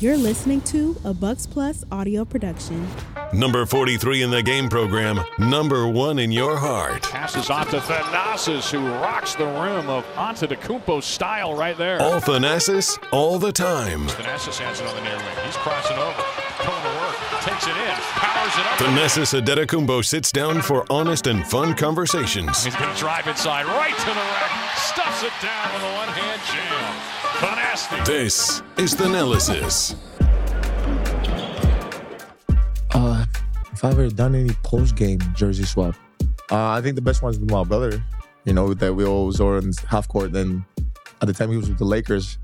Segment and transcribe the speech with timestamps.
[0.00, 2.84] You're listening to a Bucks Plus audio production.
[3.32, 7.02] Number 43 in the game program, number one in your heart.
[7.04, 12.02] Passes off to Thanasis, who rocks the rim of Antetokounmpo style right there.
[12.02, 14.08] All Thanasis, all the time.
[14.08, 15.46] Thanasis has it on the near wing.
[15.46, 16.22] He's crossing over.
[16.58, 17.16] Going to work.
[17.42, 17.94] Takes it in.
[18.18, 18.78] Powers it up.
[18.78, 22.64] Thanasis Antetokounmpo sits down for honest and fun conversations.
[22.64, 24.76] He's going to drive inside, right to the rack.
[24.76, 27.13] Stuffs it down with a one-hand jam.
[27.38, 28.04] Thanasty.
[28.06, 29.96] This is the analysis.
[32.92, 33.24] Uh,
[33.72, 35.96] if I've ever done any post game jersey swap,
[36.52, 38.02] uh, I think the best one's with my brother.
[38.44, 40.32] You know that we always were in half court.
[40.32, 40.64] Then
[41.20, 42.38] at the time he was with the Lakers,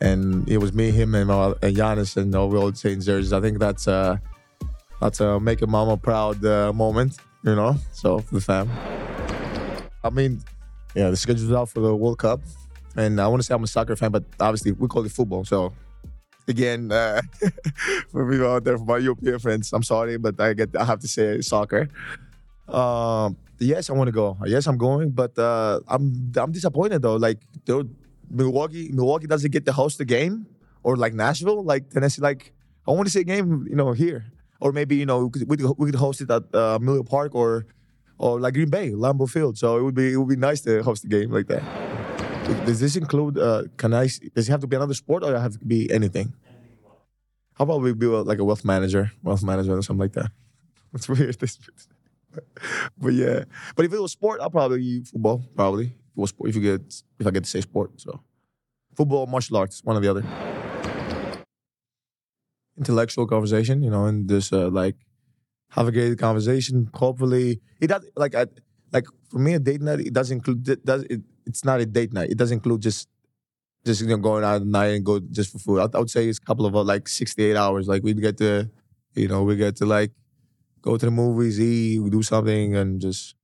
[0.00, 3.34] and it was me, him, and, uh, and Giannis, and uh, we all changed jerseys.
[3.34, 4.16] I think that's uh,
[5.00, 7.18] that's a make a mama proud uh, moment.
[7.44, 8.70] You know, so for the fam.
[10.02, 10.42] I mean,
[10.94, 12.40] yeah, the schedule's out for the World Cup,
[12.96, 15.44] and I want to say I'm a soccer fan, but obviously we call it football,
[15.44, 15.72] so
[16.48, 17.20] again, uh,
[18.10, 21.00] for people out there, for my European friends, I'm sorry, but I get I have
[21.00, 21.88] to say soccer.
[22.68, 24.36] Um, yes, I want to go.
[24.46, 27.16] Yes, I'm going, but uh, I'm I'm disappointed though.
[27.16, 27.38] Like
[28.30, 30.46] Milwaukee, Milwaukee doesn't get to host the game,
[30.82, 32.22] or like Nashville, like Tennessee.
[32.22, 32.52] Like
[32.86, 34.24] I want to see a game, you know, here,
[34.60, 35.48] or maybe you know we could,
[35.78, 37.66] we could- host it at uh, Miller Park or
[38.18, 39.58] or like Green Bay, Lambeau Field.
[39.58, 41.62] So it would be it would be nice to host a game like that.
[42.66, 43.38] Does this include?
[43.38, 44.08] Uh, can I?
[44.34, 46.32] Does it have to be another sport, or have to be anything?
[47.54, 50.30] How about we be like a wealth manager, wealth management, or something like that?
[50.94, 51.38] It's weird.
[51.38, 51.58] This,
[52.98, 53.44] but yeah.
[53.76, 55.42] But if it was sport, I'll probably football.
[55.56, 56.50] Probably if sport.
[56.50, 58.20] If you get, if I get to say sport, so
[58.94, 60.24] football, martial arts, one or the other.
[62.76, 64.96] Intellectual conversation, you know, and just uh, like
[65.70, 66.90] have a great conversation.
[66.94, 68.46] Hopefully, it does like I,
[68.92, 70.00] like for me a date night.
[70.00, 72.30] It does include does it, it's not a date night.
[72.30, 73.08] It doesn't include just
[73.84, 75.80] just you know going out at night and go just for food.
[75.80, 77.88] I, I would say it's a couple of uh, like six to eight hours.
[77.88, 78.70] Like we get to,
[79.14, 80.12] you know, we get to like
[80.80, 83.34] go to the movies, eat, we do something, and just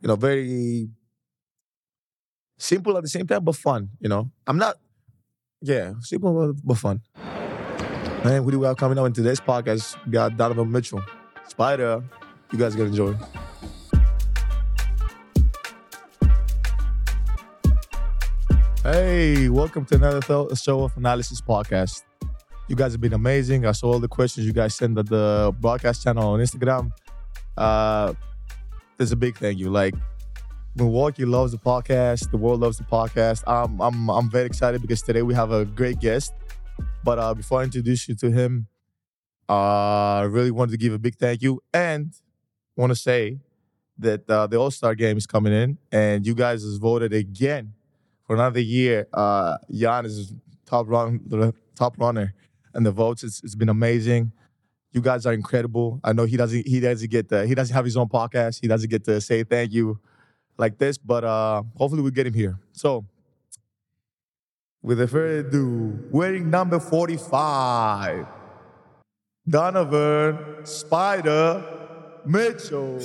[0.00, 0.88] you know very
[2.58, 3.90] simple at the same time, but fun.
[4.00, 4.76] You know, I'm not.
[5.60, 7.00] Yeah, simple but- fun.
[8.24, 9.96] Man, who do we have coming up in today's podcast?
[10.06, 11.02] We got Donovan Mitchell,
[11.48, 12.02] Spida.
[12.52, 13.14] You guys gonna enjoy.
[18.84, 22.02] Hey, welcome to another th- show of Analysis Podcast.
[22.68, 23.64] You guys have been amazing.
[23.64, 26.90] I saw all the questions you guys sent at the broadcast channel on Instagram.
[27.56, 28.12] Uh,
[28.98, 29.70] there's a big thank you.
[29.70, 29.94] Like
[30.76, 32.30] Milwaukee loves the podcast.
[32.30, 33.42] The world loves the podcast.
[33.46, 36.34] I'm I'm I'm very excited because today we have a great guest.
[37.02, 38.66] But uh, before I introduce you to him,
[39.48, 42.12] uh, I really wanted to give a big thank you and
[42.76, 43.38] want to say
[43.96, 47.72] that uh, the All Star game is coming in, and you guys has voted again
[48.26, 49.06] for another year.
[49.12, 50.34] Uh, Giannis is
[50.66, 52.34] top run, top runner,
[52.74, 53.22] and the votes.
[53.22, 54.32] It's, it's been amazing.
[54.92, 56.00] You guys are incredible.
[56.04, 58.60] I know he doesn't he doesn't get the, he doesn't have his own podcast.
[58.60, 59.98] He doesn't get to say thank you
[60.56, 62.58] like this, but uh, hopefully we get him here.
[62.72, 63.04] So,
[64.82, 68.24] without further ado, wearing number forty-five,
[69.48, 71.74] Donovan Spida
[72.24, 72.98] Mitchell.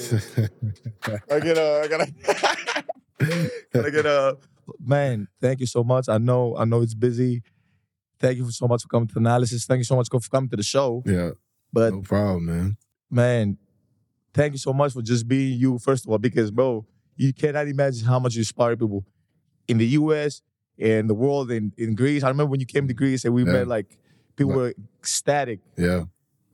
[1.31, 2.13] I get a, I gotta,
[3.85, 4.37] I get a,
[4.79, 5.27] man.
[5.41, 6.09] Thank you so much.
[6.09, 7.41] I know, I know it's busy.
[8.19, 9.65] Thank you so much for coming to Thanalysis.
[9.65, 11.03] Thank you so much for coming to the show.
[11.05, 11.31] Yeah,
[11.71, 12.77] But no problem, man.
[13.09, 13.57] man,
[14.33, 16.85] thank you so much for just being you, first of all, because bro,
[17.15, 19.05] you cannot imagine how much you inspire people
[19.67, 20.41] in the US
[20.77, 22.23] and the world in, in Greece.
[22.23, 23.51] I remember when you came to Greece and we Yeah.
[23.53, 23.97] met like
[24.35, 26.03] people were ecstatic Yeah,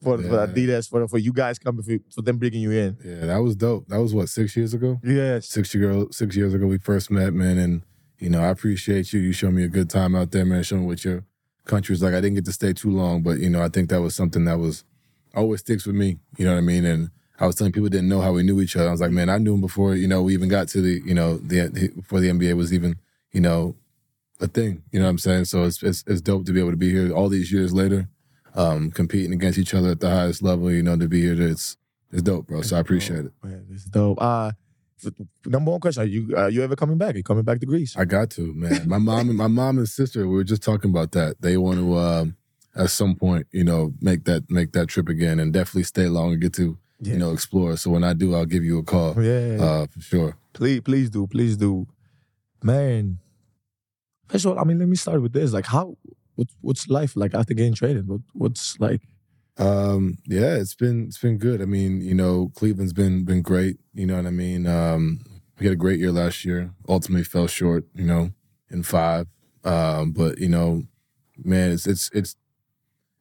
[0.04, 0.30] for, Yeah.
[0.30, 2.98] for Adidas, for, for you guys coming for, for them bringing you in.
[3.04, 3.88] yeah, that was dope.
[3.88, 5.00] That was what six years ago.
[5.04, 5.48] Yes.
[5.50, 7.58] Six year six years ago we first met, man.
[7.58, 7.82] And
[8.20, 9.20] you know, I appreciate you.
[9.20, 10.64] You showed me a good time out there, man.
[10.64, 11.24] Showing what your
[11.66, 12.14] country was like.
[12.14, 14.46] I didn't get to stay too long, but you know, I think that was something
[14.46, 14.84] that was
[15.36, 16.20] always sticks with me.
[16.38, 16.86] You know what I mean?
[16.86, 17.10] And
[17.40, 18.88] I was telling people didn't know how we knew each other.
[18.88, 19.96] I was like, man, I knew him before.
[19.96, 22.96] You know, we even got to the you know the before the NBA was even
[23.32, 23.76] you know
[24.40, 24.84] a thing.
[24.92, 25.46] You know what I'm saying?
[25.46, 28.08] So it's it's, it's dope to be able to be here all these years later,
[28.56, 30.72] um, competing against each other at the highest level.
[30.72, 31.78] You know, to be here, it's
[32.12, 32.62] it's dope, bro.
[32.62, 33.34] So I appreciate it.
[33.44, 34.22] Man, is dope.
[34.22, 34.52] Uh,
[35.46, 37.16] number one question: Are you are you ever coming back?
[37.16, 37.96] Are you coming back to Greece?
[37.98, 38.88] I got to, man.
[38.88, 41.36] My mom and my mom and sister, we were just talking about that.
[41.42, 42.36] They want to um,
[42.76, 46.34] at some point, you know, make that make that trip again and definitely stay long
[46.34, 47.14] and get to, Yeah.
[47.14, 47.78] you know, explore.
[47.78, 49.22] So when I do, I'll give you a call.
[49.22, 49.58] yeah.
[49.62, 50.38] Uh, for sure.
[50.54, 51.88] Please, please do, please do,
[52.64, 53.20] man.
[54.28, 55.52] First of all, I mean, let me start with this.
[55.54, 55.98] Like, how,
[56.36, 58.08] what's what's life like after getting traded?
[58.08, 59.02] What what's like?
[59.58, 61.62] Um, yeah, it's been it's been good.
[61.62, 63.78] I mean, you know, Cleveland's been been great.
[63.94, 64.68] You know what I mean?
[64.68, 65.22] Um,
[65.60, 66.72] we had a great year last year.
[66.90, 68.32] Ultimately fell short, you know,
[68.70, 69.28] in five.
[69.64, 70.84] Um, but you know,
[71.38, 72.36] man, it's it's it's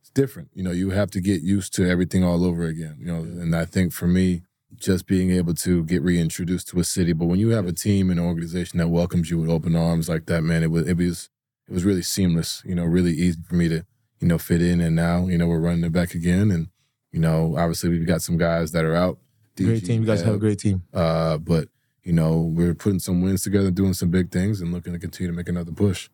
[0.01, 0.49] it's different.
[0.55, 2.97] You know, you have to get used to everything all over again.
[2.99, 4.43] You know, and I think for me,
[4.77, 8.11] just being able to get reintroduced to a city, but when you have a team
[8.11, 10.97] and an organization that welcomes you with open arms like that, man, it was it
[10.97, 11.31] was
[11.69, 12.61] it was really seamless.
[12.65, 13.87] You know, really easy for me to
[14.25, 14.81] you know fit in.
[14.81, 16.69] And now you know we're running it back again, and
[17.13, 19.19] you know obviously we've got some guys that are out.
[19.57, 20.01] Great team.
[20.01, 20.83] You guys have a great team.
[20.95, 21.69] Uh, but
[22.03, 25.31] you know we're putting some wins together, doing some big things, and looking to continue
[25.31, 26.09] to make another push.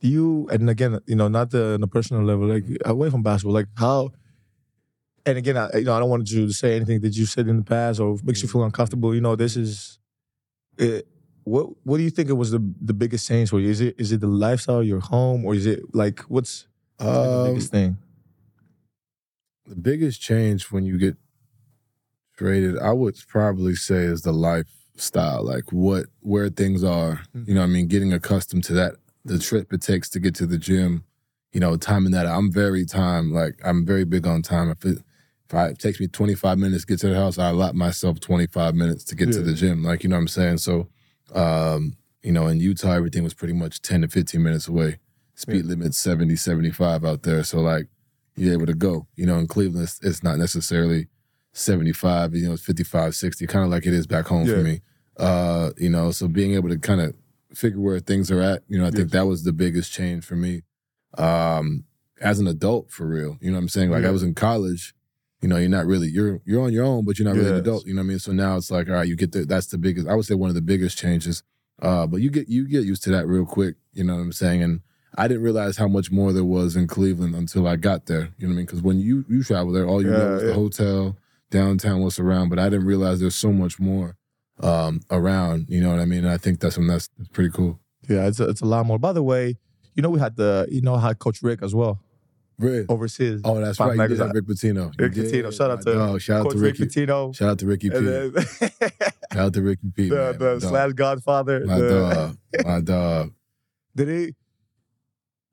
[0.00, 3.22] Do you and again, you know, not the on the personal level, like away from
[3.22, 4.10] basketball, like how
[5.26, 7.46] and again, I you know, I don't want you to say anything that you said
[7.46, 9.14] in the past or makes you feel uncomfortable.
[9.14, 9.98] You know, this is
[10.78, 11.06] it,
[11.44, 13.68] what what do you think it was the the biggest change for you?
[13.68, 16.66] Is it is it the lifestyle, your home, or is it like what's
[17.04, 17.96] the Um, biggest thing?
[19.66, 21.16] the biggest change when you get
[22.36, 27.20] traded, I would probably say, is the lifestyle, like what where things are.
[27.34, 28.94] You know, what I mean, getting accustomed to that,
[29.24, 31.04] the trip it takes to get to the gym.
[31.52, 32.26] You know, timing that.
[32.26, 34.70] I'm very time like I'm very big on time.
[34.70, 34.98] If it
[35.48, 38.20] if I, it takes me 25 minutes to get to the house, I allot myself
[38.20, 39.82] 25 minutes to get to the gym.
[39.82, 40.58] Like you know what I'm saying.
[40.58, 40.88] So,
[41.34, 44.98] um, you know, in Utah, everything was pretty much 10 to 15 minutes away.
[45.40, 47.42] Speed limit 70, 75 out there.
[47.44, 47.86] So like
[48.36, 49.06] you're able to go.
[49.16, 51.08] You know, in Cleveland, it's, it's not necessarily
[51.52, 54.54] 75, you know, it's 55, 60, kind of like it is back home Yeah.
[54.54, 54.80] for me.
[55.16, 57.14] Uh, you know, so being able to kind of
[57.54, 59.12] figure where things are at, you know, I think Yes.
[59.12, 60.62] that was the biggest change for me.
[61.18, 61.84] Um,
[62.20, 63.36] as an adult, for real.
[63.40, 63.90] You know what I'm saying?
[63.90, 64.08] Like Yeah.
[64.08, 64.94] I was in college,
[65.40, 67.56] you know, you're not really you're you're on your own, but you're not really an
[67.56, 67.86] adult.
[67.86, 68.18] You know what I mean?
[68.18, 70.34] So now it's like, all right, you get the that's the biggest I would say
[70.34, 71.42] one of the biggest changes.
[71.80, 74.32] Uh, but you get you get used to that real quick, you know what I'm
[74.32, 74.62] saying?
[74.62, 74.80] And
[75.16, 78.30] I didn't realize how much more there was in Cleveland until I got there.
[78.38, 78.66] You know what I mean?
[78.66, 80.48] Because when you you travel there, all you know is yeah.
[80.48, 81.16] the hotel,
[81.50, 82.48] downtown, what's around.
[82.48, 84.16] But I didn't realize there's so much more
[84.60, 85.66] um, around.
[85.68, 86.24] You know what I mean?
[86.24, 87.80] And I think that's that's, that's pretty cool.
[88.08, 88.98] Yeah, it's a, it's a lot more.
[88.98, 89.56] By the way,
[89.94, 92.00] you know we had the you know had Coach Rick as well
[92.58, 92.86] Rick.
[92.88, 93.40] overseas.
[93.44, 94.10] Oh, that's Five right.
[94.10, 94.92] You did have Rick Pitino.
[94.98, 95.32] Rick did.
[95.32, 95.56] Pitino.
[95.56, 96.20] Shout out to dog.
[96.20, 97.06] Shout out Coach to Rick Ricky.
[97.06, 97.34] Pitino.
[97.34, 97.96] Shout out to Ricky P.
[97.96, 100.08] Shout out to Ricky P.
[100.10, 101.64] the, the slash Godfather.
[101.66, 102.66] My the- dog.
[102.66, 103.32] My dog.
[103.96, 104.34] Did he?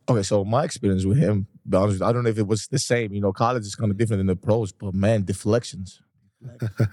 [0.09, 3.13] Okay, so my experience with him, honest, I don't know if it was the same.
[3.13, 5.99] You know, college is kind of different than the pros, but man, deflections.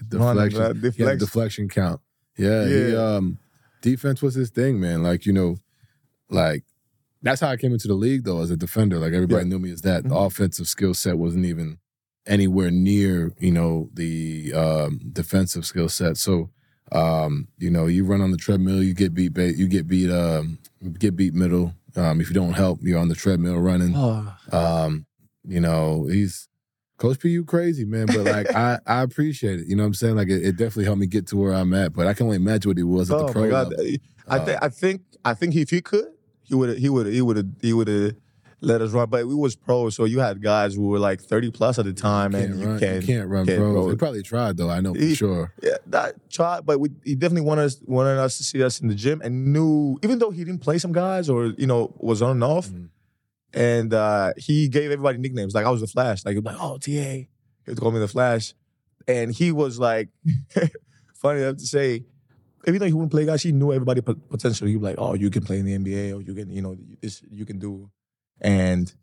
[0.09, 0.59] deflection.
[0.59, 1.17] man, deflection.
[1.19, 2.01] deflection count.
[2.37, 3.15] Yeah, He, Yeah.
[3.15, 3.37] um,
[3.81, 5.03] defense was his thing, man.
[5.03, 5.57] Like you know,
[6.29, 6.63] like
[7.21, 8.97] that's how I came into the league though as a defender.
[8.99, 9.49] Like everybody Yeah.
[9.49, 10.03] knew me as that.
[10.03, 10.25] The Mhm.
[10.27, 11.77] offensive skill set wasn't even
[12.27, 16.17] anywhere near you know the um, defensive skill set.
[16.17, 16.49] So
[16.91, 19.33] um, you know, you run on the treadmill, you get beat.
[19.33, 20.11] Ba- you get beat.
[20.11, 20.59] Um,
[20.99, 21.73] get beat middle.
[21.95, 23.93] Um, if you don't help, you're on the treadmill running.
[23.95, 25.05] Oh, Um,
[25.47, 26.47] you know, he's
[26.97, 28.05] Coach P, you crazy, man.
[28.07, 29.67] But like I, I appreciate it.
[29.67, 30.15] You know what I'm saying?
[30.15, 31.93] Like it, it definitely helped me get to where I'm at.
[31.93, 33.69] But I can only imagine what he was at oh the pro my God!
[33.71, 33.85] level.
[34.27, 36.07] I think I think I think if he could,
[36.43, 38.15] he would he would he would he would have
[38.61, 39.09] let us run.
[39.09, 41.93] But we was pros, so you had guys who were like thirty plus at the
[41.93, 43.89] time, You and you run, can't you can't run can't pros.
[43.91, 44.69] They probably tried though.
[44.69, 45.53] I know for He- sure.
[45.61, 48.87] Yeah, that try, but we, he definitely wanted us wanted us to see us in
[48.87, 52.21] the gym and knew even though he didn't play some guys or you know was
[52.21, 52.89] on and off, Mhm.
[53.53, 55.53] and uh, he gave everybody nicknames.
[55.53, 56.25] Like I was the Flash.
[56.25, 57.27] Like he was like, oh Ta, he
[57.67, 58.53] would call me the Flash,
[59.07, 60.09] and he was like,
[61.13, 62.03] funny enough to say,
[62.67, 64.67] even though he wouldn't play guys, he knew everybody pot- potential.
[64.67, 66.75] He was like, oh, you can play in the NBA or you can you know
[67.01, 67.89] this you can do,
[68.41, 68.93] and.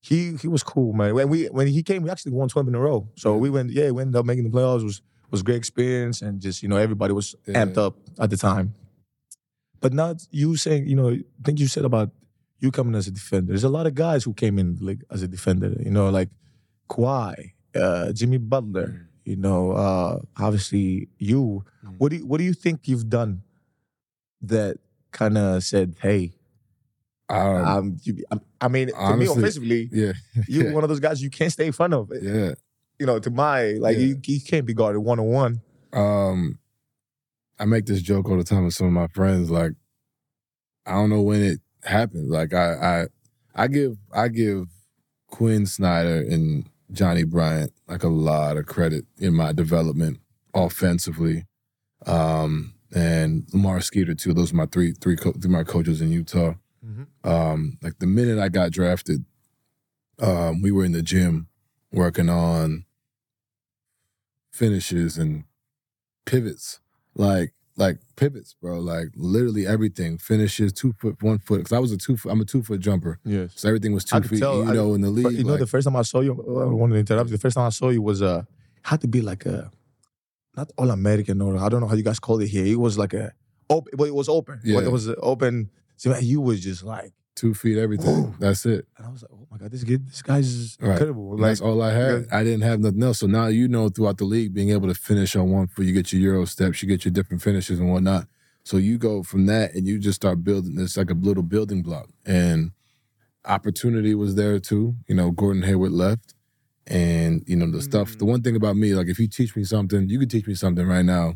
[0.00, 1.12] He he was cool, man.
[1.12, 3.08] When we when he came, we actually won twelve in a row.
[3.16, 4.80] So we went, yeah, we ended up making the playoffs.
[4.80, 5.02] It was
[5.32, 7.64] was a great experience, and just you know everybody was Yeah.
[7.64, 8.74] amped up at the time.
[9.80, 12.10] But not you saying, you know, I think you said about
[12.60, 13.48] you coming as a defender.
[13.48, 15.74] There's a lot of guys who came in like as a defender.
[15.84, 16.30] You know, like
[16.88, 19.08] Kawhi, uh, Jimmy Butler.
[19.24, 21.64] You know, uh, obviously you.
[21.84, 21.96] Mm.
[21.98, 23.42] What do you, what do you think you've done
[24.42, 24.78] that
[25.10, 26.37] kind of said, hey,
[27.30, 30.12] Um, um, you, I, I mean, to me offensively, yeah,
[30.48, 32.10] you're one of those guys you can't stay in front of.
[32.22, 32.52] yeah.
[32.98, 34.02] You know, to my like, Yeah.
[34.06, 35.60] you, you can't be guarded one on one.
[35.92, 36.58] Um,
[37.58, 39.50] I make this joke all the time with some of my friends.
[39.50, 39.72] Like,
[40.86, 42.28] I don't know when it happened.
[42.30, 43.06] Like, I, I,
[43.54, 44.64] I give, I give
[45.28, 50.18] Quin Snyder and Johnny Bryant like a lot of credit in my development
[50.54, 51.44] offensively,
[52.06, 54.32] um, and Lamar Skeeter too.
[54.32, 56.54] Those are my three, three, co- three my coaches in Utah.
[57.24, 59.24] Um, like the minute I got drafted,
[60.18, 61.48] um, we were in the gym
[61.92, 62.84] working on
[64.50, 65.44] finishes and
[66.26, 66.80] pivots,
[67.14, 68.78] like like pivots, bro.
[68.80, 71.58] Like literally everything, finishes, two foot, one foot.
[71.58, 73.52] Because I was a two foot, I'm a two foot jumper, Yes.
[73.56, 74.40] so everything was two feet.
[74.40, 76.20] tell- you I- know, in the league, you know, like, the first time I saw
[76.20, 77.36] you, I wanted to interrupt you.
[77.36, 78.42] The first time I saw you was uh
[78.82, 79.70] had to be like a
[80.56, 82.64] not all American or I don't know how you guys call it here.
[82.66, 83.32] It was like a
[83.70, 84.60] open, but it was open.
[84.64, 84.80] Yeah.
[84.80, 85.70] It was open.
[85.98, 88.34] So you was just like two feet, everything.
[88.38, 88.86] That's it.
[88.96, 90.92] And I was like, oh my god, this kid, this guy's Right.
[90.92, 91.32] incredible.
[91.32, 92.28] Like, that's all I had.
[92.32, 93.18] I didn't have nothing else.
[93.18, 95.92] So now you know throughout the league, being able to finish on one foot, you
[95.92, 98.26] get your Euro steps, you get your different finishes and whatnot.
[98.64, 101.82] So you go from that and you just start building this like a little building
[101.82, 102.08] block.
[102.24, 102.72] And
[103.44, 104.94] opportunity was there too.
[105.08, 106.34] You know, Gordon Hayward left.
[106.86, 108.28] And, you know, the stuff, the mm.
[108.28, 110.86] one thing about me, like if you teach me something, you could teach me something
[110.86, 111.34] right now.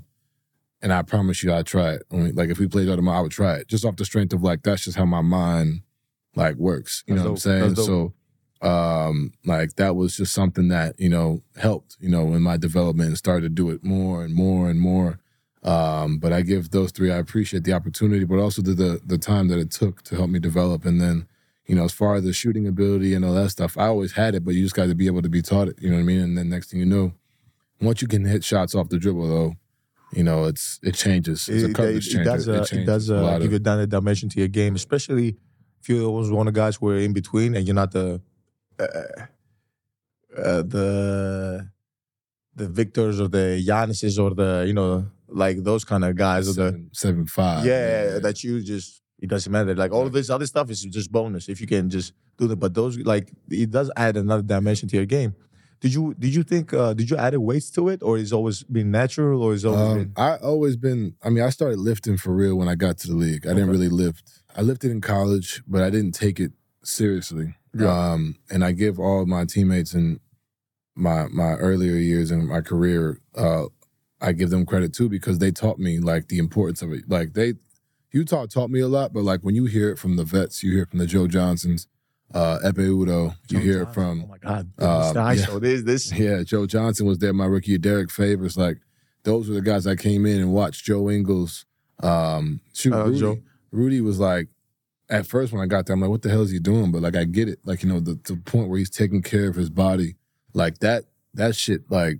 [0.82, 2.02] And I promise you I'd try it.
[2.12, 3.68] I mean, like if we played other, I would try it.
[3.68, 5.82] Just off the strength of like that's just how my mind
[6.34, 7.04] like works.
[7.06, 7.74] You That's know what I'm saying?
[7.76, 8.14] So
[8.62, 13.08] um like that was just something that you know helped you know in my development
[13.08, 15.18] and started to do it more and more and more
[15.64, 19.18] um but i give those three i appreciate the opportunity but also the the, the
[19.18, 21.26] time that it took to help me develop and then
[21.66, 24.32] you know as far as the shooting ability and all that stuff i always had
[24.32, 26.02] it but you just got to be able to be taught it you know what
[26.02, 27.12] i mean and then next thing you know
[27.80, 29.56] once you can hit shots off the dribble though
[30.12, 32.24] you know it's it changes it's a it, it, changer.
[32.24, 34.74] does, uh, it changes does a uh, give of- you another dimension to your game,
[34.74, 35.36] especially
[35.80, 38.20] if you're one of the guys who are in between and you're not the
[38.78, 38.84] uh,
[40.36, 41.68] uh, the
[42.54, 46.52] the victors or the Giannis's or the you know like those kind of guys or
[46.52, 49.74] the seven, five yeah, that you just it doesn't matter.
[49.74, 52.56] Like all of this other stuff is just bonus if you can just do that.
[52.56, 55.34] But those like it does add another dimension to your game.
[55.82, 58.62] Did you did you think uh, did you add weights to it or it's always
[58.62, 61.16] been natural or it's always Um, been I always been.
[61.24, 63.46] I mean, I started lifting for real when I got to the league.
[63.46, 64.24] I didn't really lift.
[64.56, 66.52] I lifted in college, but I didn't take it
[66.84, 67.56] seriously.
[67.74, 68.12] Yeah.
[68.12, 70.20] Um, and I give all my teammates in
[70.94, 73.64] my my earlier years in my career, uh,
[74.20, 77.08] I give them credit too because they taught me like the importance of it.
[77.08, 77.54] Like they,
[78.12, 80.72] Utah taught me a lot, but like when you hear it from the vets, you
[80.72, 81.88] hear it from the Joe Johnsons,
[82.34, 85.52] uh, Ekpe Udoh, you hear it from oh my god Mr.
[85.52, 85.58] yeah.
[85.58, 87.32] This this yeah, Joe Johnson was there.
[87.32, 87.78] My rookie.
[87.78, 88.78] Derrick Favors, like
[89.24, 90.84] those were the guys I came in and watched.
[90.84, 91.64] Joe Ingles,
[92.02, 93.20] um, shoot, Uh, Rudy.
[93.20, 93.38] Joe.
[93.70, 94.48] Rudy was like,
[95.08, 96.90] at first when I got there, I'm like, what the hell is he doing?
[96.90, 97.58] But like, I get it.
[97.64, 100.16] Like, you know, the, the point where he's taking care of his body,
[100.54, 101.04] like that.
[101.34, 102.18] That shit like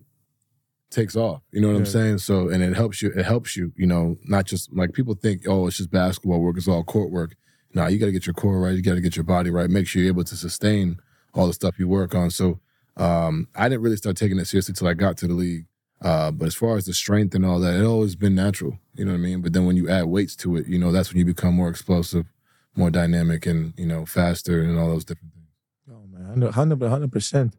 [0.91, 1.43] takes off.
[1.51, 2.19] You know what I'm saying?
[2.19, 3.11] So, and it helps you.
[3.15, 3.73] It helps you.
[3.77, 6.57] You know, not just like people think, oh, it's just basketball work.
[6.57, 7.35] It's all court work.
[7.75, 8.75] No, you got to get your core right.
[8.75, 9.71] You got to get your body right.
[9.71, 10.99] Make sure you're able to sustain
[11.35, 12.31] all the stuff you work on.
[12.31, 12.61] So
[12.97, 15.67] um, I didn't really start taking it seriously till I got to the league.
[16.03, 18.79] Uh, but as far as the strength and all that, it always been natural.
[18.95, 19.41] You know what I mean?
[19.41, 21.69] But then when you add weights to it, you know, that's when you become more
[21.69, 22.27] explosive,
[22.75, 25.47] more dynamic, and you know, faster, and all those different things.
[25.91, 27.55] Oh man, hundred hundred percent.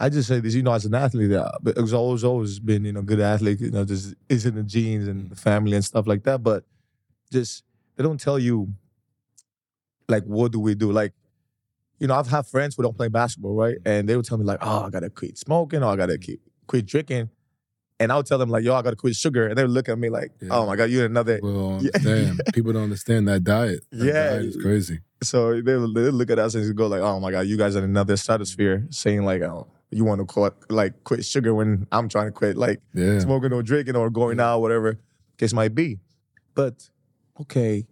[0.00, 2.92] I just say this, you know, as an athlete, uh, it's always always been, you
[2.92, 3.60] know, good athlete.
[3.60, 6.42] You know, just is in the genes and the family and stuff like that.
[6.42, 6.64] But
[7.30, 7.62] just
[7.96, 8.72] they don't tell you,
[10.08, 10.92] like, what do we do?
[10.92, 11.12] Like,
[11.98, 13.76] you know, I've had friends who don't play basketball, right?
[13.76, 13.88] Mm-hmm.
[13.88, 16.22] And they would tell me like, oh, I gotta quit smoking, or I gotta mm-hmm.
[16.22, 17.30] keep quit drinking.
[18.00, 19.88] And I would tell them like, yo, I gotta quit sugar, and they would look
[19.88, 20.48] at me like, Yeah.
[20.50, 21.38] oh my god, you're another.
[21.42, 21.78] Yeah.
[21.78, 22.40] understand.
[22.52, 23.80] People don't understand that diet.
[23.92, 24.30] That Yeah.
[24.30, 24.98] diet is crazy.
[25.22, 27.78] So they they look at us and go like, "Oh my god, you guys are
[27.78, 32.08] in another stratosphere." Saying like, "Oh, you want to quit like quit sugar when I'm
[32.08, 33.20] trying to quit like Yeah.
[33.20, 34.98] smoking or drinking or going out, whatever
[35.38, 36.00] case might be."
[36.56, 36.90] But
[37.40, 37.86] okay,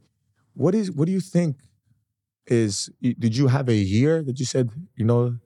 [0.55, 1.59] what is what do you think
[2.47, 2.91] is?
[3.01, 5.37] Did you have a year that you said you know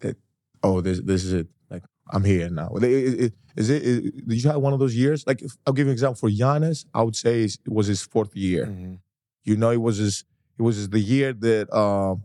[0.00, 0.16] that?
[0.62, 1.48] Oh, this this is it.
[1.70, 2.70] Like I'm here now.
[2.80, 3.82] I- I- I- Is it?
[3.82, 5.26] is- Did you have one of those years?
[5.26, 6.86] Like if, I'll give you an example for Giannis.
[6.94, 8.66] I would say it was his fourth year.
[8.66, 8.98] Mhm.
[9.44, 10.24] You know, it was his
[10.58, 12.22] it was the year that um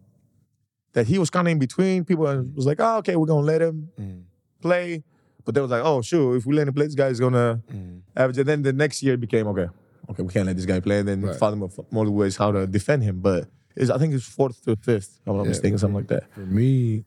[0.94, 2.06] that he was kind of in between.
[2.06, 4.22] People was like, oh, okay, we're gonna let him Mhm.
[4.62, 5.04] play.
[5.44, 8.02] But they was like, oh, sure, if we let him play, this guy's gonna Mhm.
[8.16, 8.38] average.
[8.38, 9.68] And then the next year it became okay,
[10.10, 11.00] okay, we can't let this guy play.
[11.00, 11.36] And then Right.
[11.36, 13.20] found him more ways how to defend him.
[13.22, 15.50] But it's, I think it's fourth to fifth, if I'm not Yeah.
[15.50, 16.34] mistaken, something like that.
[16.34, 17.06] For me,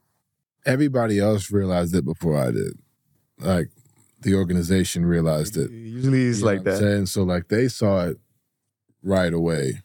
[0.65, 2.79] everybody else realized it before I did.
[3.39, 3.69] Like
[4.21, 5.71] the organization realized it.
[5.71, 6.79] Usually it's You like that.
[6.79, 7.07] saying?
[7.07, 8.19] So like they saw it
[9.03, 9.83] right away.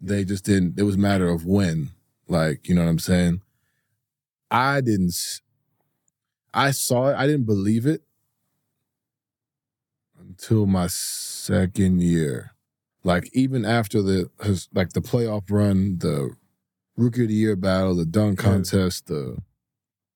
[0.00, 0.78] They just didn't.
[0.78, 1.90] It was a matter of when.
[2.28, 3.40] Like you know what I'm saying.
[4.50, 5.14] I didn't.
[6.54, 7.14] I saw it.
[7.16, 8.02] I didn't believe it
[10.20, 12.52] until my second year.
[13.08, 16.36] Like even after the his, like the playoff run, the
[16.94, 19.38] rookie of the year battle, the dunk contest, the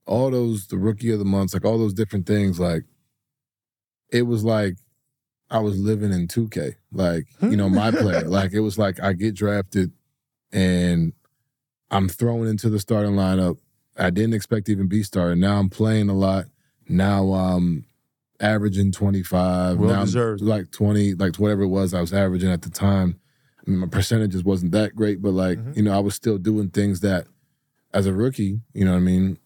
[0.07, 2.61] all those the rookie of the months, like all those different things.
[2.61, 2.83] Like
[4.11, 4.77] it was like
[5.51, 6.75] I was living in 2K.
[6.93, 8.29] Like, you know, my player.
[8.29, 9.91] Like it was like I get drafted
[10.53, 11.15] and
[11.91, 13.57] I'm thrown into the starting lineup.
[13.97, 15.41] I didn't expect to even be starting.
[15.41, 16.45] Now I'm playing a lot.
[16.91, 17.87] Now I'm
[18.43, 19.79] averaging 25.
[19.79, 20.43] Well now I'm deserved.
[20.43, 23.19] like 20, like whatever it was I was averaging at the time.
[23.67, 25.77] I mean, my percentages wasn't that great, but like, Mhm.
[25.77, 27.27] you know, I was still doing things that
[27.95, 29.39] as a rookie, you know what I mean,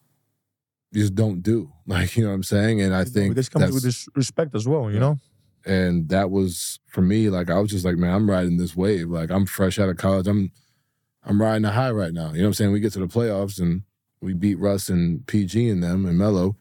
[0.93, 1.71] you just don't do.
[1.89, 2.81] Like, you know what I'm saying?
[2.81, 5.01] And I think this comes with this respect as well, you Yeah.
[5.01, 5.19] know.
[5.65, 9.09] and that was for me like i was just like man i'm riding this wave
[9.11, 10.53] like i'm fresh out of college i'm
[11.25, 12.29] I'm riding a high right now.
[12.31, 12.71] You know what I'm saying?
[12.73, 13.83] We get to the playoffs and
[14.21, 16.57] we beat Russ and PG and them and Melo,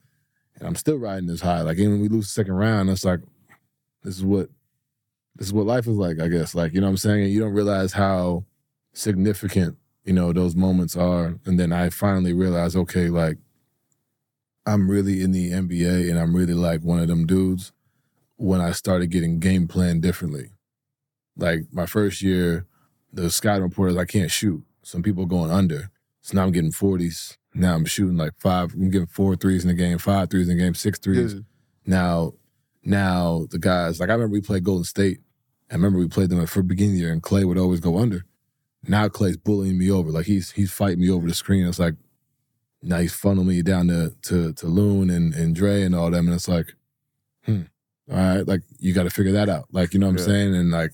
[0.58, 1.62] and I'm still riding this high.
[1.62, 3.20] Like even when we lose the second round, it's like
[4.04, 4.50] this is what
[5.36, 6.20] this is what life is like.
[6.20, 7.24] I guess like you know what I'm saying.
[7.24, 8.46] And you don't realize how
[8.94, 11.40] significant you know those moments are.
[11.46, 13.38] And then I finally realized, okay, like
[14.66, 17.72] I'm really in the NBA and I'm really like one of them dudes
[18.38, 20.52] when I started getting game plan differently.
[21.38, 22.66] Like my first year,
[23.12, 24.64] the scouting reporters, I can't shoot.
[24.84, 25.90] Some people going under.
[26.26, 27.38] So now I'm getting 40s.
[27.54, 28.74] Now I'm shooting like five.
[28.74, 31.36] I'm getting four threes in the game, five threes in the game, six threes.
[31.86, 32.34] Now,
[32.84, 35.20] now the guys, like I remember we played Golden State.
[35.70, 37.80] I remember we played them at the beginning of the year and Clay would always
[37.80, 38.26] go under.
[38.88, 40.10] Now Clay's bullying me over.
[40.10, 41.68] Like he's he's fighting me over the screen.
[41.68, 41.94] It's like
[42.82, 46.26] now he's funneling me down to to to Loon and, and Dre and all them.
[46.26, 46.74] And it's like,
[47.46, 47.62] hmm.
[48.12, 49.66] All right, like you got to figure that out.
[49.72, 50.92] Like you know what I'm saying, and like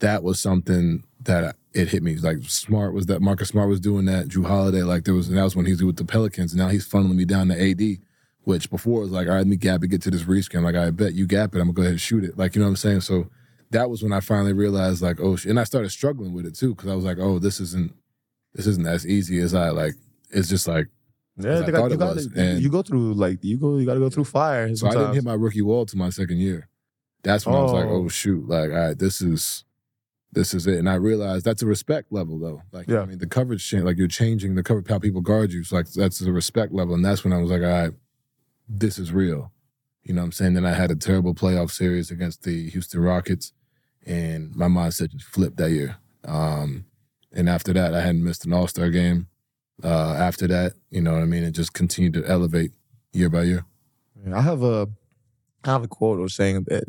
[0.00, 2.16] that was something that I- it hit me.
[2.16, 4.28] Like Smart was that Marcus Smart was doing that.
[4.28, 6.52] Jrue Holiday, like there was, and that was when he was with the Pelicans.
[6.52, 7.98] And now he's funneling me down to AD,
[8.44, 10.62] which before was like, all right, let me gap it, get to this reskin.
[10.62, 12.38] Like I bet you gap it, I'm gonna go ahead and shoot it.
[12.38, 13.00] Like you know what I'm saying.
[13.02, 13.28] So
[13.70, 16.74] that was when I finally realized, like, oh, and I started struggling with it too,
[16.74, 17.92] because I was like, oh, this isn't,
[18.54, 19.94] this isn't as easy as I like.
[20.30, 20.86] It's just like
[21.36, 23.42] Yeah, I they thought got, you, it got was, to and- you go through like
[23.42, 24.74] you go you got to go through fire.
[24.76, 26.68] So I didn't hit my rookie wall to my second year.
[27.22, 28.04] That's when I was like, Oh.
[28.04, 29.64] oh shoot, like all right, this is
[30.32, 30.78] this is it.
[30.78, 32.62] And I realized that's a respect level though.
[32.72, 33.00] Like Yeah.
[33.00, 35.64] I mean the coverage change, like you're changing the cover how people guard you.
[35.64, 36.94] So like that's the respect level.
[36.94, 37.92] And that's when I was like, all right,
[38.68, 39.52] this is real.
[40.02, 40.54] You know what I'm saying?
[40.54, 43.52] Then I had a terrible playoff series against the Houston Rockets
[44.04, 45.96] and my mindset just flipped that year.
[46.24, 46.86] Um
[47.32, 49.28] and after that I hadn't missed an all-star game.
[49.82, 51.44] Uh after that, you know what I mean?
[51.44, 52.72] It just continued to elevate
[53.12, 53.64] year by year.
[54.32, 54.88] I have a
[55.64, 56.84] I have a quote or saying that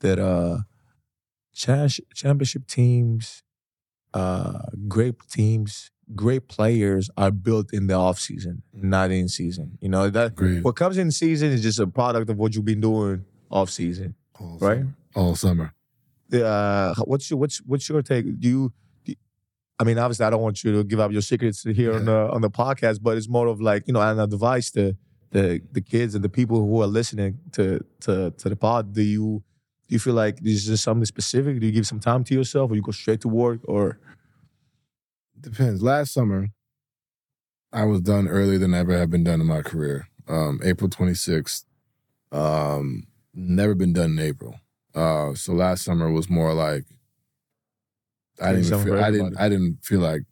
[0.00, 0.58] that uh
[1.54, 3.42] championship teams,
[4.14, 9.78] uh great teams, great players are built in the off season, not in season.
[9.80, 10.64] You know that Agreed.
[10.64, 14.14] what comes in season is just a product of what you've been doing off season,
[14.40, 14.78] All right?
[14.80, 14.94] summer.
[15.14, 15.74] All summer.
[16.32, 18.24] Uh, what's your what's what's your take?
[18.40, 18.72] Do you?
[19.04, 19.14] do-
[19.78, 22.30] I mean, obviously, I don't want you to give up your secrets here on the
[22.30, 24.96] on the podcast, but it's more of like you know, an advice to
[25.30, 28.94] the the kids and the people who are listening to to to the pod.
[28.94, 29.42] Do you
[29.92, 31.60] do you feel like this is something specific?
[31.60, 33.98] Do you give some time to yourself, or you go straight to work, or
[35.38, 35.82] Depends.
[35.82, 36.48] Last summer,
[37.74, 40.08] I was done earlier than I ever have been done in my career.
[40.26, 41.64] Um, April 26th.
[42.30, 44.54] Um, never been done in April.
[44.94, 46.84] Uh, so last summer was more like
[48.40, 49.36] I didn't feel, I didn't.
[49.38, 50.22] I didn't feel like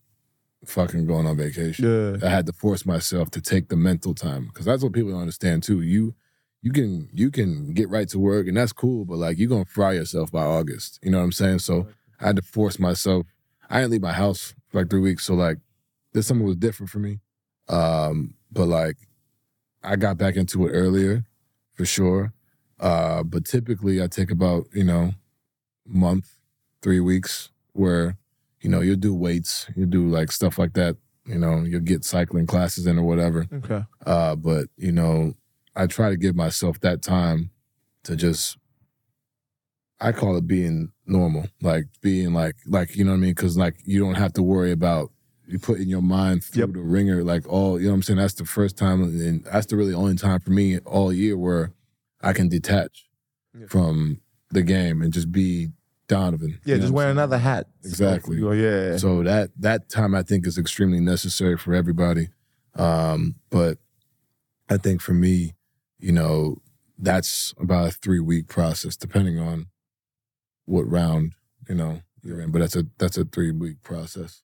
[0.64, 1.85] fucking going on vacation.
[1.85, 5.11] yeah, I had to force myself to take the mental time because that's what people
[5.11, 5.83] don't understand too.
[5.83, 6.14] You
[6.62, 9.64] you can you can get right to work and that's cool, but like you're gonna
[9.64, 10.99] fry yourself by August.
[11.03, 11.61] You know what I'm saying?
[11.61, 11.88] So
[12.20, 13.27] I had to force myself.
[13.68, 15.59] I didn't leave my house for like three weeks, so like
[16.12, 17.20] this summer was different for me.
[17.68, 18.96] Um, but like
[19.83, 21.25] I got back into it earlier
[21.75, 22.33] for sure.
[22.79, 25.14] Uh, but typically I take about you know
[25.87, 26.38] month,
[26.83, 28.16] three weeks where
[28.61, 30.96] you know you'll do weights, you'll do like stuff like that
[31.27, 33.46] you know, you'll get cycling classes in or whatever.
[33.53, 35.35] okay, Uh, but you know,
[35.83, 37.51] I try to give myself that time
[38.05, 38.57] to just
[40.01, 43.57] I call it being normal, like being like like you know what I mean, because
[43.57, 45.11] like you don't have to worry about
[45.47, 46.73] you putting your mind through Yep.
[46.75, 48.19] the ringer, like all you know what I'm saying.
[48.19, 51.73] That's the first time, and that's the really only time for me all year where
[52.23, 53.07] I can detach
[53.59, 53.66] Yeah.
[53.69, 55.69] from the game and just be
[56.09, 56.59] Donovan.
[56.64, 57.16] yeah, just wear saying?
[57.16, 57.69] another hat.
[57.85, 58.40] Exactly.
[58.40, 62.29] So, yeah, So that that time I think is extremely necessary for everybody.
[62.75, 63.79] Um, but
[64.69, 65.55] I think for me,
[66.01, 66.57] you know,
[66.99, 69.67] that's about a three week process, depending on
[70.67, 71.33] what round
[71.69, 72.51] you know you're in.
[72.51, 74.43] But that's a that's a three week process.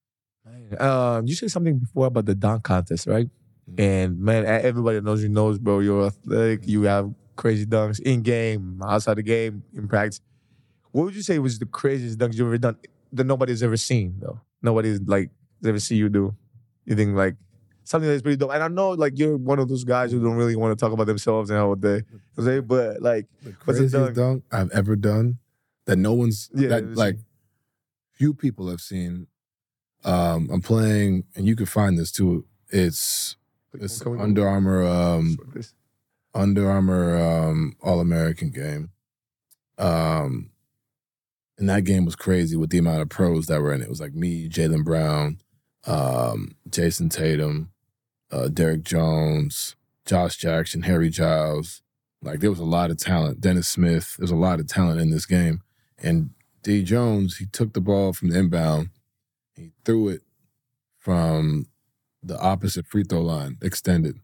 [0.79, 3.29] Um, you said something before about the dunk contest, right?
[3.71, 3.81] Mhm.
[3.81, 5.81] And man, everybody knows you knows, bro.
[5.81, 6.67] You're athletic.
[6.69, 10.21] You have crazy dunks in game, outside the game, in practice.
[10.93, 12.77] What would you say was the craziest dunk you've ever done
[13.13, 14.41] that nobody's ever seen though?
[14.63, 15.31] Nobody's like
[15.65, 16.35] ever see you do.
[16.85, 17.35] You think like
[17.87, 18.53] something that's pretty dope.
[18.53, 20.93] And I know like you're one of those guys who don't really want to talk
[20.93, 22.03] about themselves and how they,
[22.37, 24.15] they but like The What's craziest dunk?
[24.17, 24.45] dunk?
[24.53, 25.39] I've ever done
[25.87, 27.17] that no one's Yeah, that like
[28.13, 29.29] few people have seen.
[30.05, 32.45] Um, I'm playing, and you can find this too.
[32.71, 33.37] It's
[33.73, 34.85] it's Under Armour.
[34.87, 35.37] Um.
[36.35, 38.91] Under Armour um, All American game.
[39.79, 40.51] Um,
[41.59, 43.85] and that game was crazy with the amount of pros that were in it.
[43.85, 45.39] It was like me, Jaylen Brown,
[45.87, 47.71] um, Jayson Tatum,
[48.31, 51.83] uh, Derrick Jones, Josh Jackson, Harry Giles.
[52.23, 53.41] Like there was a lot of talent.
[53.41, 54.17] Dennis Smith.
[54.19, 55.63] There's a lot of talent in this game.
[55.99, 56.31] And
[56.63, 58.91] D Jones, he took the ball from the inbound,
[59.55, 60.23] he threw it
[60.99, 61.67] from
[62.23, 64.19] the opposite free throw line, extended,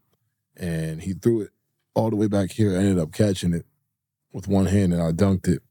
[0.57, 1.51] and he threw it
[1.93, 2.73] all the way back here.
[2.73, 3.65] I ended up catching it
[4.33, 5.61] with one hand, and I dunked it.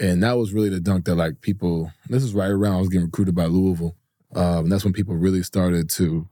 [0.00, 1.92] And that was really the dunk that like people.
[2.08, 3.96] This is right around I was getting recruited by Louisville.
[4.34, 6.28] Um, and that's when people really started to,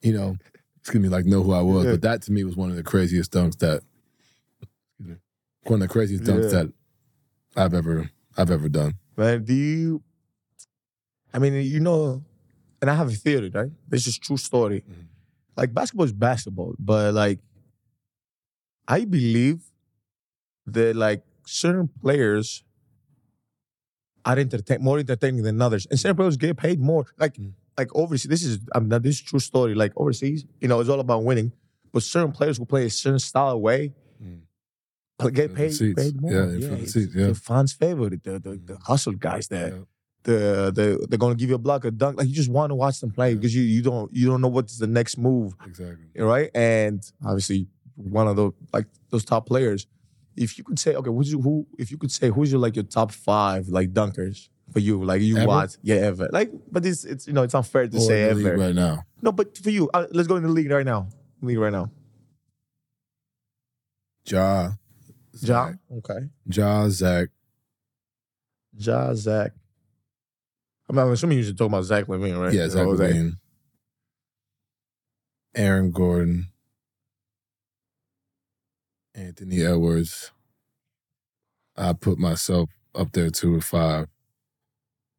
[0.00, 0.36] you know,
[0.80, 1.84] excuse me, like know who I was.
[1.84, 1.92] Yeah.
[1.92, 3.82] But that to me was one of the craziest dunks that,
[5.64, 6.62] one of the craziest dunks Yeah.
[6.64, 6.72] that
[7.56, 8.94] I've ever I've ever done.
[9.16, 10.02] Man, do you?
[11.34, 12.24] I mean, you know,
[12.80, 13.70] and I have a theory, right?
[13.88, 14.82] This is true story.
[14.88, 15.06] Mhm.
[15.56, 17.40] Like basketball is basketball, but like,
[18.86, 19.60] I believe
[20.66, 22.62] that like certain players
[24.24, 27.06] are entertain more entertaining than others, and certain players get paid more.
[27.18, 27.52] Like, Mm.
[27.78, 29.74] Like overseas, this is I'm mean, this is true story.
[29.74, 31.52] Like overseas, you know, it's all about winning,
[31.92, 33.94] but certain players who play a certain style of way.
[34.22, 34.40] Mm.
[35.34, 36.32] Get paid, paid more.
[36.32, 37.26] Yeah, it's- seats, yeah.
[37.28, 39.78] The fans' favorite, the, the, the hustle guys that Yeah.
[40.24, 40.38] the
[40.78, 42.18] the they're gonna give you a block, a dunk.
[42.18, 43.36] Like you just want to watch them play Yeah.
[43.36, 46.06] because you you don't you don't know what's the next move, Exactly.
[46.32, 46.50] right?
[46.54, 49.86] And obviously one of the like those top players.
[50.36, 51.66] If you could say, okay, who's you, who?
[51.80, 55.02] If you could say, who's your like your top five like dunkers for you?
[55.04, 55.46] Like you Ever?
[55.46, 56.28] watch, yeah, ever.
[56.32, 58.58] Like, but it's it's you know it's unfair to Or say in the ever.
[58.58, 59.04] right now.
[59.22, 61.08] No, but for you, uh, let's go in the league right now.
[61.42, 61.90] League right now.
[64.26, 64.72] Ja,
[65.40, 66.28] Ja, okay.
[66.46, 67.28] Ja, Zach.
[68.76, 69.52] Ja, Zach.
[70.88, 72.52] I'm assuming you should talk about Zach LaVine, right?
[72.52, 73.32] Yeah, Zach LaVine.
[75.54, 76.48] Aaron Gordon.
[79.14, 80.30] Anthony Edwards.
[81.76, 84.08] I put myself up there too with five.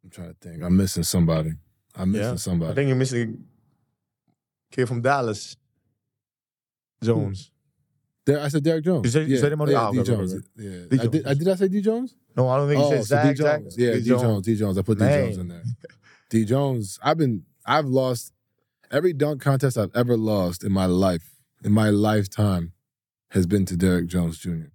[0.09, 0.63] I'm trying to think.
[0.63, 1.51] I'm missing somebody.
[1.95, 2.35] I'm missing Yeah.
[2.37, 2.71] somebody.
[2.71, 3.43] I think you're missing
[4.71, 5.55] a kid from Dallas,
[7.03, 7.51] Jones.
[8.27, 9.05] I said Derrick Jones.
[9.05, 10.33] You said- you said him on- yeah, oh, D okay, okay, Jones.
[10.35, 10.43] okay.
[10.57, 11.07] Yeah.
[11.09, 12.15] Did, I did I say D Jones?
[12.37, 13.35] No, I don't think Oh, you said so Zach.
[13.35, 13.61] D Zach.
[13.61, 13.77] Jones.
[13.77, 13.99] Yeah, D.
[14.01, 14.45] D Jones.
[14.45, 14.77] D Jones.
[14.77, 15.63] I put D Jones in there.
[16.29, 16.99] D Jones.
[17.01, 17.43] I've been.
[17.65, 18.33] I've lost
[18.91, 21.31] every dunk contest I've ever lost in my life,
[21.63, 22.73] in my lifetime,
[23.31, 24.67] has been to Derrick Jones Jr.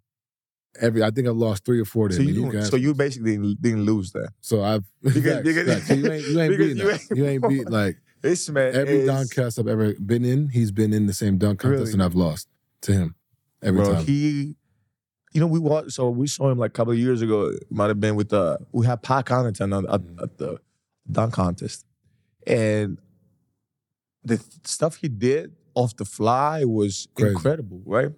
[0.80, 1.02] Every.
[1.02, 2.08] I think I've lost three or four.
[2.08, 4.30] To So him, you, and so you basically didn't, lose that.
[4.40, 4.84] So I've.
[5.02, 5.86] Because- because-.
[5.86, 6.26] So you ain't.
[6.28, 9.58] You ain't beat you ain't- You ain't beat like This man every is, dunk contest
[9.58, 10.48] I've ever been in.
[10.48, 11.92] He's been in the same dunk contest, Really?
[11.94, 12.48] and I've lost
[12.82, 13.14] to him
[13.62, 13.92] every bro.
[13.94, 14.04] time.
[14.06, 14.56] He,
[15.32, 15.92] you know, we watched.
[15.92, 17.46] So we saw him like a couple of years ago.
[17.46, 20.22] It might have been with the we had Pat Connaughton on, at, Mm-hmm.
[20.24, 20.58] at the
[21.10, 21.84] dunk contest,
[22.46, 22.98] and
[24.24, 27.32] the th- stuff he did off the fly was Crazy.
[27.32, 28.10] incredible, right?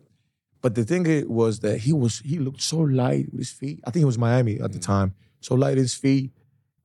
[0.66, 1.04] But the thing
[1.40, 3.78] was that he was he looked so light with his feet.
[3.86, 4.92] I think it was Miami at the Mm.
[4.94, 5.14] time.
[5.46, 6.32] So light his feet.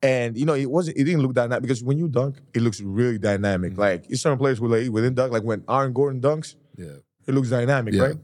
[0.03, 2.79] And you know, it wasn't it didn't look dynamic because when you dunk, it looks
[2.99, 3.71] really dynamic.
[3.73, 3.77] Mhm.
[3.87, 6.97] Like it's certain players who like within dunk, like when Aaron Gordon dunks, yeah.
[7.27, 8.03] it looks dynamic, Yeah.
[8.03, 8.17] right?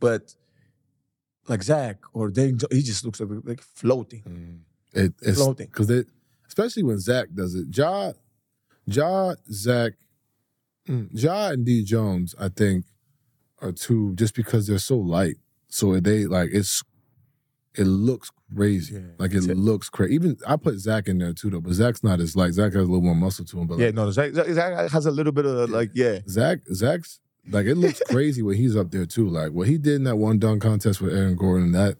[0.00, 0.34] But
[1.48, 4.22] like Zach or Dane, he just looks like, like floating.
[4.22, 4.58] Mm.
[5.04, 5.66] It, it's Floating.
[5.66, 6.04] because they,
[6.48, 7.66] especially when Zach does it.
[7.76, 8.12] Ja,
[8.86, 9.92] Ja, Zach,
[10.88, 12.84] mm, Ja, and D Jones, I think,
[13.60, 15.36] are two just because they're so light.
[15.68, 16.82] So they like it's,
[17.74, 18.94] it looks crazy.
[18.94, 19.00] Yeah.
[19.18, 20.14] Like it looks crazy.
[20.14, 22.52] Even I put Zach in there too though, but Zach's not as light.
[22.52, 23.66] Zach has a little more muscle to him.
[23.66, 26.20] But Yeah, like, no, Zach, Zach, has a little bit of like, yeah.
[26.28, 29.28] Zach, Zach's like it looks crazy when he's up there too.
[29.28, 31.96] Like what he did in that one dunk contest with Aaron Gordon, that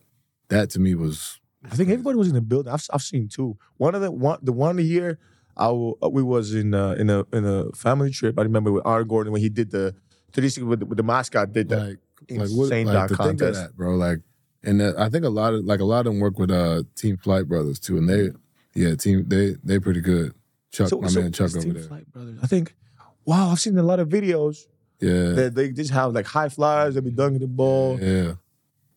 [0.49, 1.41] that to me was.
[1.65, 2.73] I think everybody was in the building.
[2.73, 3.57] I've, I've seen two.
[3.77, 5.19] One of the one the one year
[5.57, 8.39] I we was in uh, in a in a family trip.
[8.39, 9.95] I remember with Aaron Gordon when he did the
[10.37, 11.79] 360 with the, with the mascot did that.
[11.89, 11.99] like
[12.31, 13.61] like what insane like dunk to think of contest.
[13.61, 13.97] that, bro.
[13.97, 14.21] Like,
[14.63, 16.83] and uh, I think a lot of like a lot of them work with uh
[16.97, 18.31] Team Flight Brothers too, and they
[18.75, 20.33] yeah team they they pretty good.
[20.73, 21.83] Chuck, my man Chuck it's over Team there.
[21.83, 22.39] Flight Brothers.
[22.43, 22.75] I think.
[23.25, 24.67] Wow, I've seen a lot of videos
[25.01, 26.95] Yeah, that they just have like high flyers.
[26.95, 27.99] They be dunking the ball.
[28.01, 28.35] yeah,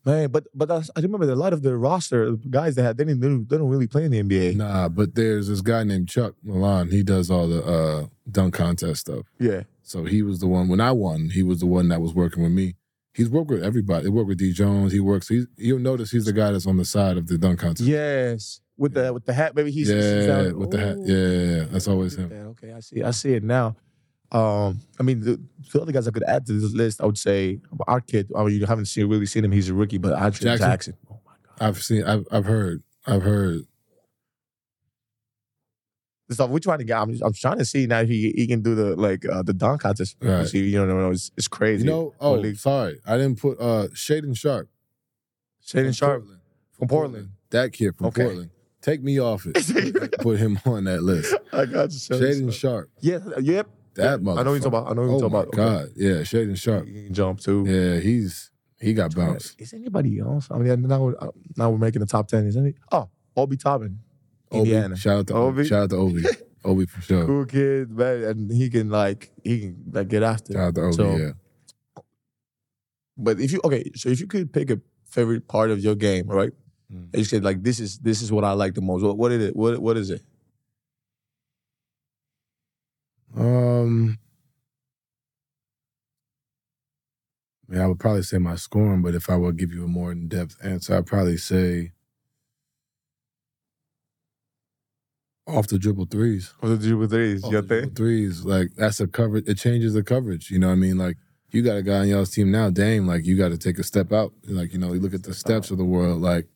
[0.09, 3.03] Man, but but that's, I remember a lot of the roster guys that had they
[3.05, 4.55] didn't they don't, really play in the NBA.
[4.55, 4.89] nah.
[4.89, 6.89] But there's this guy named Chuck Milan.
[6.91, 9.25] He does all the uh dunk contest stuff.
[9.39, 11.29] Yeah, So he was the one when I won.
[11.33, 12.75] He was the one that was working with me.
[13.13, 14.03] He's worked with everybody.
[14.05, 14.91] He worked with D Jones.
[14.93, 15.27] He works.
[15.27, 17.87] He's you'll notice he's the guy that's on the side of the dunk contest.
[17.87, 20.97] yes, with the with the hat, maybe he's he's yeah, down- with the hat.
[20.99, 21.63] Yeah, yeah, yeah.
[21.71, 22.31] that's always him.
[22.31, 23.03] Yeah, okay, I see.
[23.03, 23.75] I see it now.
[24.31, 25.39] Um, I mean, the,
[25.73, 28.29] the other guys I could add to this list, I would say our kid.
[28.37, 29.51] I mean, you haven't seen really seen him.
[29.51, 30.57] He's a rookie, but Andre Jackson.
[30.69, 30.97] Jackson.
[31.09, 31.67] Oh my god.
[31.67, 32.03] I've seen.
[32.03, 32.83] I've I've heard.
[33.07, 33.61] I've heard.
[36.31, 36.99] So we're trying to get.
[37.01, 39.53] I'm, I'm trying to see now if he he can do the like uh, the
[39.53, 40.15] dunk contest.
[40.21, 40.47] Right.
[40.47, 41.85] See, you know, it's, it's crazy.
[41.85, 42.13] You know.
[42.19, 42.57] Oh, League.
[42.57, 44.69] sorry, I didn't put uh Shaedon Sharpe.
[45.65, 46.41] Shaedon Sharpe Portland.
[46.77, 47.29] from Portland.
[47.49, 48.23] That kid from Okay.
[48.25, 48.51] Portland.
[48.81, 49.55] Take me off it.
[50.21, 51.33] put him on that list.
[51.51, 51.97] I got you.
[51.97, 52.91] Shaedon Sharpe.
[53.01, 53.19] Yeah.
[53.41, 53.67] Yep.
[53.95, 54.91] That I know you're talking about.
[54.91, 55.51] I know what Oh talking about.
[55.51, 55.89] God.
[55.95, 56.87] Yeah, Shaedon Sharpe.
[56.87, 57.65] He can jump too.
[57.67, 59.59] Yeah, he's he got bounced.
[59.59, 60.47] Is anybody else?
[60.51, 61.15] I mean, now we're,
[61.57, 62.45] now we're making the top ten.
[62.45, 62.75] Is any?
[62.91, 63.99] Oh, Obi Toppin,
[64.51, 65.65] Obi, Shout out to Obi.
[65.65, 66.23] Shout out to Obi.
[66.65, 67.25] Obi for sure.
[67.25, 70.53] cool kid, man, and he can like he can like get after.
[70.53, 71.31] Shout out to Obi, So- yeah.
[73.17, 76.27] But if you okay, so if you could pick a favorite part of your game,
[76.27, 76.51] right?
[76.93, 77.05] Mm.
[77.13, 79.03] And you said like this is this is what I like the most.
[79.03, 79.55] What what is it?
[79.55, 80.21] What what is it?
[83.39, 84.17] Um,
[87.71, 89.87] yeah, I would probably say my scoring, but if I were to give you a
[89.87, 91.93] more in depth answer, I'd probably say
[95.47, 96.53] off the dribble threes.
[96.61, 97.43] Did you with threes?
[97.43, 97.95] Off the dribble thing?
[97.95, 99.47] threes, like that's a coverage.
[99.47, 100.51] It changes the coverage.
[100.51, 100.97] You know what I mean?
[100.97, 101.17] Like
[101.51, 103.07] you got a guy on y'all's team now, Dame.
[103.07, 104.33] Like you got to take a step out.
[104.47, 106.21] Like you know, you look at the steps of the world.
[106.21, 106.47] Like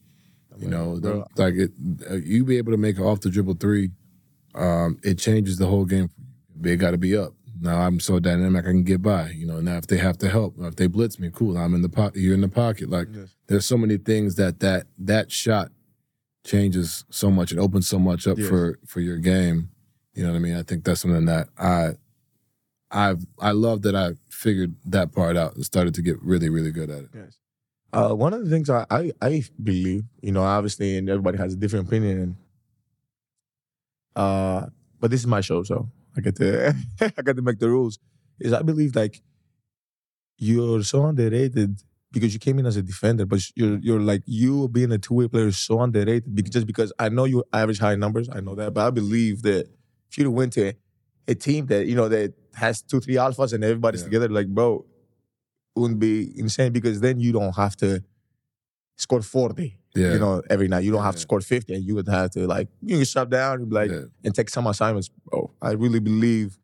[0.58, 1.72] you know, the, like it,
[2.10, 3.91] uh, you be able to make an off the dribble three.
[4.54, 6.10] Um, it changes the whole game.
[6.60, 7.34] They got to be up.
[7.60, 9.30] Now I'm so dynamic, I can get by.
[9.30, 11.58] You know, now if they have to help, if they blitz me, cool.
[11.58, 12.20] I'm in the pocket.
[12.20, 12.89] You're in the pocket.
[12.89, 13.36] Like Yes.
[13.48, 15.72] there's so many things that that that shot
[16.44, 17.52] changes so much.
[17.54, 18.50] It opens so much up Yes.
[18.50, 19.70] for for your game.
[20.13, 20.56] You know what I mean?
[20.56, 21.92] I think that's something that I
[22.92, 26.72] I've I love that I figured that part out and started to get really really
[26.72, 27.10] good at it.
[27.16, 27.38] Yes.
[27.94, 31.54] Uh, one of the things I, I I believe, you know, obviously, and everybody has
[31.54, 32.36] a different opinion.
[34.16, 34.68] Uh,
[35.00, 37.99] but this is my show, so I get to I get to make the rules.
[38.39, 39.21] Is I believe like
[40.38, 44.67] you're so underrated because you came in as a defender, but you're you're like you
[44.69, 47.80] being a two way player is so underrated because just because I know you average
[47.80, 49.67] high numbers, I know that, but I believe that
[50.12, 50.73] if you went to
[51.28, 54.06] a team that you know that has two three alphas and everybody's Yeah.
[54.06, 54.86] together, like bro,
[55.76, 58.04] wouldn't be insane because then you don't have to
[58.97, 60.14] score forty, Yeah.
[60.14, 60.84] you know, every night.
[60.84, 63.30] You don't have to score fifty, and you would have to like you can shut
[63.30, 63.92] down and be like
[64.24, 65.52] and take some assignments, bro.
[65.62, 66.58] I really believe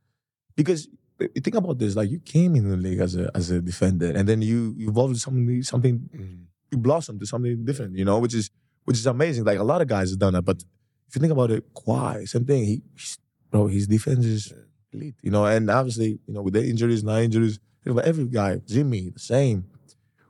[0.56, 0.88] because
[1.20, 4.12] you think about this, like you came in the league as a as a defender,
[4.16, 6.40] and then you you evolved to something something Mhm.
[6.72, 8.50] you blossomed to something different, you know, which is
[8.86, 9.44] which is amazing.
[9.44, 10.64] Like a lot of guys have done that, but
[11.08, 12.64] if you think about it, Kawhi, same thing.
[12.66, 13.18] He, he's,
[13.52, 14.54] bro, his defense is
[14.92, 18.58] elite, you know, and obviously, you know, with the injuries, not injuries, but every guy,
[18.66, 19.66] Jimmy, the same.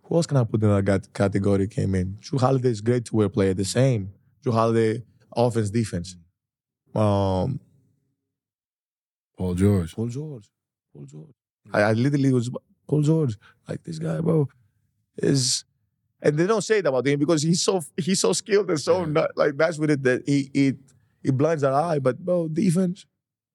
[0.10, 1.68] Who else can I put in that cat- category?
[1.68, 2.18] Came in.
[2.20, 4.12] Jrue Holiday is great two-way player, the same.
[4.44, 5.04] Jrue Holiday,
[5.36, 6.16] offense, defense.
[6.96, 7.60] Um,
[9.38, 9.96] Paul George.
[9.96, 10.50] Paul George.
[10.94, 11.36] Paul George.
[11.72, 12.50] I, I literally was
[12.88, 13.38] Paul George.
[13.68, 14.50] Like this guy, bro,
[15.18, 15.64] is
[16.22, 19.02] and they don't say that about him because he's so he's so skilled and so
[19.02, 19.06] Yeah.
[19.06, 20.78] not like that's with it that he it
[21.22, 22.00] he blinds our eye.
[22.00, 23.06] But bro, defense,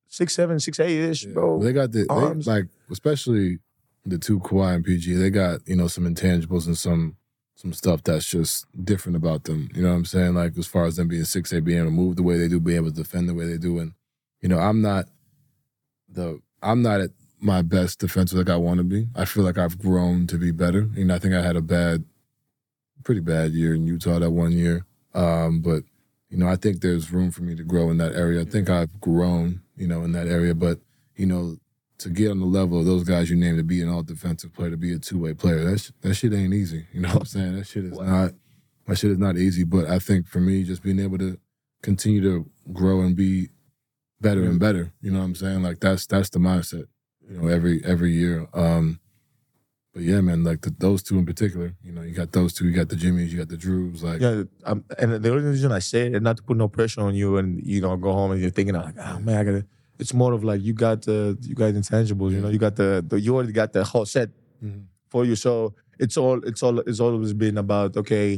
[0.08, 1.32] six seven, six eight ish, Yeah.
[1.32, 1.60] bro.
[1.60, 3.58] They got the they, like especially
[4.04, 5.14] the two Kawhi and PG.
[5.14, 7.16] They got you know some intangibles and some
[7.56, 9.68] some stuff that's just different about them.
[9.74, 10.34] You know what I'm saying?
[10.34, 12.48] Like as far as them being six eight, being able to move the way they
[12.48, 13.92] do, being able to defend the way they do, and
[14.40, 15.06] you know I'm not
[16.08, 19.08] the I'm not at my best defensive like I want to be.
[19.14, 20.88] I feel like I've grown to be better.
[20.94, 22.04] You know I think I had a bad,
[23.04, 25.84] pretty bad year in Utah that one year, um, but.
[26.30, 28.40] You know, I think there's room for me to grow in that area.
[28.40, 30.52] I think I've grown, you know, in that area.
[30.52, 30.80] But
[31.14, 31.58] you know,
[32.04, 34.52] to get on the level of those guys you named to be an all defensive
[34.52, 36.86] player, to be a two way player, that sh- that shit ain't easy.
[36.92, 37.56] You know what I'm saying?
[37.56, 38.32] That shit is not
[38.86, 39.64] that shit is not easy.
[39.64, 41.38] But I think for me, just being able to
[41.82, 43.48] continue to grow and be
[44.20, 45.62] better and better, you know what I'm saying?
[45.62, 46.84] Like that's that's the mindset,
[47.26, 48.46] you know, every every year.
[48.52, 49.00] Um,
[49.94, 52.66] but yeah, man, like the, those two in particular, you know, you got those two,
[52.66, 55.72] you got the Jimmys, you got the Drews, like Yeah, um, and the only reason
[55.72, 58.12] I say it, and not to put no pressure on you, and you know, go
[58.12, 59.66] home and you're thinking like, oh man, I gotta.
[60.04, 62.88] It's more of like you got the you got intangibles, you know, you got the,
[63.10, 64.28] the you already got the whole set
[64.64, 64.82] Mhm.
[65.12, 65.34] for you.
[65.46, 65.52] So
[66.04, 68.28] it's all it's all it's always been about okay,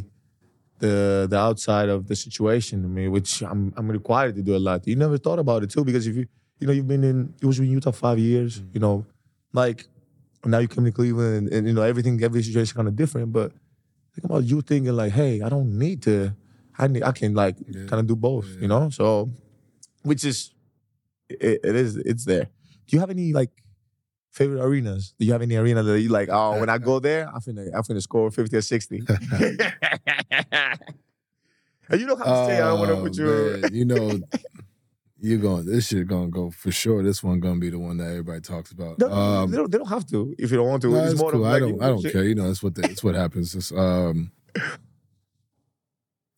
[0.78, 2.76] the the outside of the situation.
[2.88, 4.78] I mean, which I'm I'm required to do a lot.
[4.86, 6.24] You never thought about it too, because if you
[6.60, 8.96] you know you've been in you was in Utah five years, you know,
[9.60, 9.78] like
[10.52, 13.28] now you come to Cleveland and, and you know everything every situation kind of different,
[13.38, 13.48] but
[14.14, 16.16] think about you thinking like, hey, I don't need to.
[16.78, 17.86] I need, I can like Yeah.
[17.90, 18.60] kind of do both, Yeah.
[18.62, 18.82] you know.
[18.98, 19.30] So,
[20.10, 20.38] which is,
[21.28, 22.44] it, it is, it's there.
[22.86, 23.50] Do you have any like
[24.30, 25.14] favorite arenas?
[25.18, 26.28] Do you have any arena that you like?
[26.30, 29.02] Oh, when I go there, I'm finna, I'm finna score fifty or sixty.
[31.88, 33.58] and you don't have to say I don't want to Oh, put you.
[33.62, 34.20] man, you know,
[35.20, 35.64] you're going.
[35.66, 37.02] This shit gonna go for sure.
[37.02, 38.98] This one gonna be the one that everybody talks about.
[38.98, 40.90] No, Um, they, don't, they don't have to if you don't want to.
[40.90, 41.44] no, it's more cool.
[41.46, 41.82] of I don't.
[41.82, 42.12] I don't shit.
[42.12, 42.24] care.
[42.24, 43.54] You know, that's what the, it's what happens.
[43.54, 44.30] It's, um,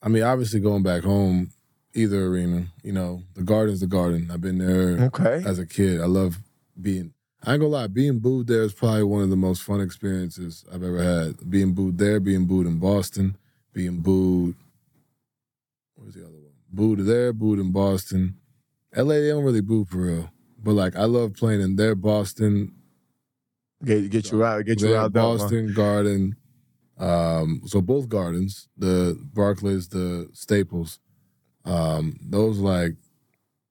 [0.03, 1.51] I mean, obviously going back home,
[1.99, 2.67] either arena.
[2.83, 4.31] You know, the Garden's the Garden.
[4.33, 5.43] I've been there Okay.
[5.47, 6.01] as a kid.
[6.01, 6.39] I love
[6.81, 7.13] being.
[7.45, 10.65] I ain't gonna lie, being booed there is probably one of the most fun experiences
[10.73, 11.49] I've ever had.
[11.51, 13.37] Being booed there, being booed in Boston,
[13.73, 14.57] being booed.
[15.95, 16.53] Where's the other one?
[16.73, 18.37] Booed there, booed in Boston.
[18.97, 20.31] LA, they don't really boo for real.
[20.63, 22.73] But like, I love playing in their Boston,
[23.85, 24.65] Get, get you out.
[24.65, 25.13] Get you out.
[25.13, 26.35] Boston Garden.
[26.99, 30.99] Um, so both gardens, the Barclays, the Staples,
[31.65, 32.95] um, those like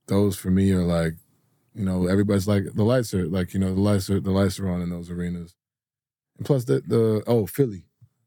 [0.08, 1.14] those for me are like,
[1.74, 4.60] you know, everybody's like the lights are like, you know, the lights are the lights
[4.60, 5.56] are on in those arenas.
[6.38, 7.86] And plus the the oh Philly,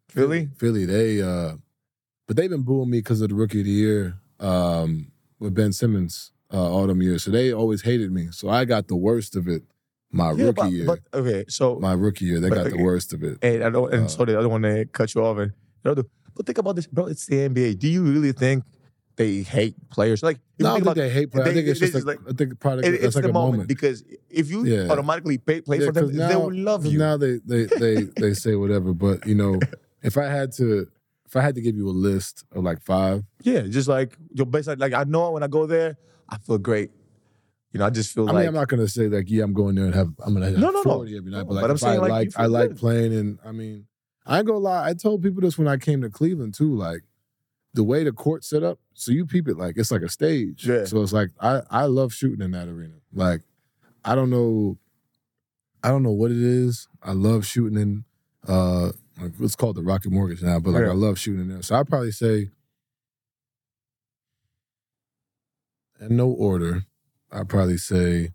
[0.09, 0.49] Philly?
[0.57, 1.57] Philly, they uh,
[2.27, 5.73] but they've been booing me because of the rookie of the year um with Ben
[5.73, 7.23] Simmons uh, all them years.
[7.25, 8.29] So they always hated me.
[8.33, 9.63] So I got the worst of it
[10.13, 10.87] my Yeah, rookie but, year.
[10.87, 13.39] but okay, so my rookie year, they but got the worst of it.
[13.43, 15.53] and I don't, and Uh, so the other one they cut you off and.
[15.83, 17.07] But think about this, bro.
[17.07, 17.79] It's the NBA.
[17.79, 18.65] Do you really think
[19.21, 20.23] they hate players?
[20.23, 21.49] Like, No, I think don't think about- they hate players.
[21.49, 23.31] I think it's they just like, like- I think probably it- that's it's like the
[23.31, 23.69] a moment, moment.
[23.69, 24.89] because if you Yeah.
[24.91, 26.99] automatically pay, play Yeah, for them, 'cause they now- will love you.
[26.99, 29.59] Now they they they they say whatever, but you know,
[30.03, 30.89] if I had to
[31.27, 34.47] if I had to give you a list of like five, yeah, just like your
[34.47, 34.69] best.
[34.79, 35.97] Like I know when I go there,
[36.29, 36.91] I feel great.
[37.73, 39.53] You know, I just feel I like mean, I'm not gonna say like, yeah, I'm
[39.53, 40.83] going there and have I'm gonna have No, no, no.
[40.83, 43.15] 40 every night, No, but like but I'm saying, I like, like, I like playing,
[43.15, 43.87] and I mean,
[44.27, 44.89] I ain't gonna lie.
[44.89, 46.75] I told people this when I came to Cleveland too.
[46.75, 47.03] Like
[47.75, 50.67] the way the court set up, so you peep it like it's like a stage.
[50.67, 50.85] Yeah.
[50.85, 52.95] So it's like I I love shooting in that arena.
[53.13, 53.43] Like
[54.05, 54.79] I don't know,
[55.83, 56.89] I don't know what it is.
[57.03, 58.05] I love shooting in.
[58.49, 60.91] uh like, It's called the Rocket Mortgage now, but like Yeah.
[60.91, 61.63] I love shooting in there.
[61.63, 62.49] So I'd probably say,
[66.01, 66.85] in no order,
[67.31, 68.33] I'd probably say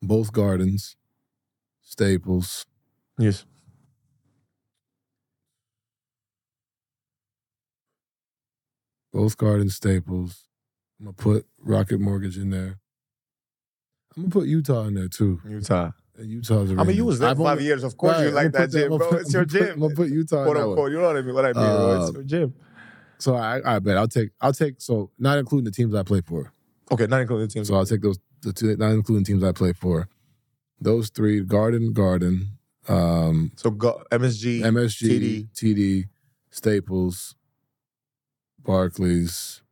[0.00, 0.96] both gardens,
[1.82, 2.66] Staples,
[3.18, 3.44] yes.
[9.12, 10.48] Both Garden Staples.
[11.00, 12.78] I'm gonna put Rocket Mortgage in there.
[14.16, 15.40] I'm gonna put Utah in there too.
[15.48, 15.92] Utah.
[16.18, 16.72] Uh, Utah's.
[16.72, 17.84] I mean, you was there I've five years.
[17.84, 19.10] Of course, Right, you like that gym, bro.
[19.12, 19.70] It's your gym.
[19.74, 20.90] I'm gonna put Utah in quote unquote.
[20.90, 21.34] You know what I mean?
[21.34, 21.96] What I mean, bro.
[21.96, 22.54] It's Uh, your gym.
[23.20, 26.20] So I, I bet I'll take I'll take so not including the teams I play
[26.20, 26.52] for.
[26.90, 27.68] Okay, not including the teams.
[27.68, 30.08] So I'll take those the two not including teams I play for.
[30.80, 36.04] Those three: Garden, Garden, um, So go, MSG, MSG, TD, TD,
[36.50, 37.34] Staples,
[38.68, 39.62] Barclays.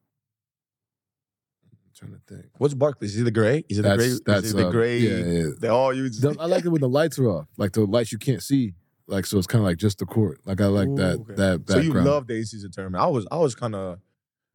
[1.71, 2.47] I'm trying to think.
[2.59, 3.15] What's Barclays?
[3.15, 3.63] Is it the gray?
[3.69, 4.17] Is it the gray?
[4.25, 4.99] that's is it the uh, gray?
[4.99, 5.45] Yeah, yeah.
[5.61, 6.19] They all use.
[6.19, 8.73] The- I like it when the lights are off, like the lights you can't see.
[9.07, 10.41] Like so, it's kind of like just the court.
[10.47, 11.35] Like I like that Ooh, okay.
[11.35, 11.85] that So background.
[11.85, 13.05] you love the in-season tournament.
[13.05, 13.99] I was, I was kind of.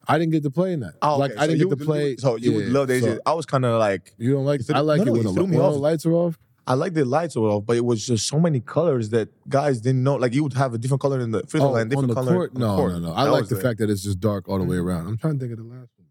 [0.07, 0.95] I didn't get to play in that.
[1.03, 1.39] Oh, like okay.
[1.39, 2.15] I So didn't you get to would- play.
[2.17, 3.19] So you would yeah, love the so.
[3.25, 4.65] I was kind of like, You don't like?
[4.65, 5.73] Threw- I like no, it no, when the, threw when off.
[5.73, 6.39] the lights are off.
[6.67, 9.81] I like the lights were off, but it was just so many colors that guys
[9.81, 10.15] didn't know.
[10.15, 12.07] Like you would have a different color in the free throw Oh, line, on different
[12.09, 12.51] the color court?
[12.55, 12.91] on the No, court.
[12.93, 13.13] no, no.
[13.13, 14.83] I That like the fact that it's just dark all the way Mhm.
[14.85, 15.07] around.
[15.07, 16.07] I'm trying to think of the last one.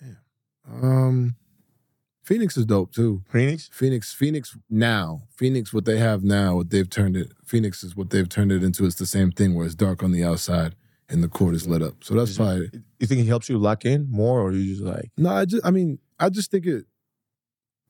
[0.00, 0.84] Damn.
[0.84, 1.36] Um,
[2.24, 3.22] Phoenix is dope too.
[3.28, 3.68] Phoenix.
[3.72, 7.32] Phoenix, Phoenix now, Phoenix, what they have now, what they've turned it.
[7.44, 8.84] Phoenix is what they've turned it into.
[8.84, 10.74] It's the same thing where it's dark on the outside
[11.08, 12.02] and the court is lit up.
[12.04, 15.10] So that's probably You think it helps you lock in more, or you just like?
[15.18, 15.30] no.
[15.30, 16.86] I just, I mean, I just think it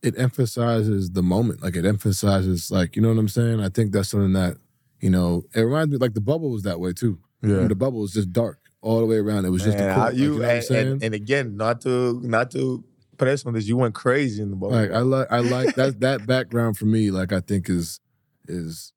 [0.02, 1.62] it emphasizes the moment.
[1.62, 3.60] Like it emphasizes, like you know what I'm saying.
[3.60, 4.56] I think that's something that
[5.00, 5.44] you know.
[5.54, 7.18] It reminds me like the bubble was that way too.
[7.42, 7.66] Yeah.
[7.66, 9.44] The bubble was just dark all the way around.
[9.44, 10.14] It was just Man, a how court.
[10.14, 10.92] you, like, you know what I'm and, saying?
[10.92, 12.84] and, and again, not to not to
[13.16, 14.74] press on this, you went crazy in the bubble.
[14.74, 17.10] like I like I like that that background for me.
[17.10, 18.00] Like I think is
[18.48, 18.92] is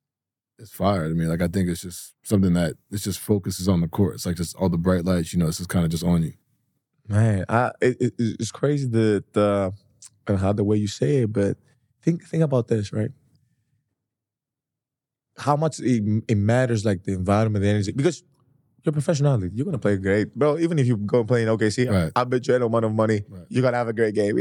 [0.58, 1.26] is fire to me.
[1.26, 4.16] Like I think it's just something that it just focuses on the court.
[4.16, 5.34] It's like just all the bright lights.
[5.34, 6.34] You know, it's just kind of just on you.
[7.08, 9.34] Man, I it, it, it's crazy that.
[9.34, 9.74] the
[10.28, 11.58] uh, how the way you say it, but
[12.02, 13.12] think think about this, right?
[15.38, 18.24] How much it, it matters, like the environment, the energy, because
[18.84, 19.52] you're a.
[19.54, 20.58] You're gonna play great, bro.
[20.58, 22.12] Even if you go and play in OKC, Right.
[22.16, 23.46] I bet you any amount of money, Right.
[23.50, 24.38] you're gonna have a great game.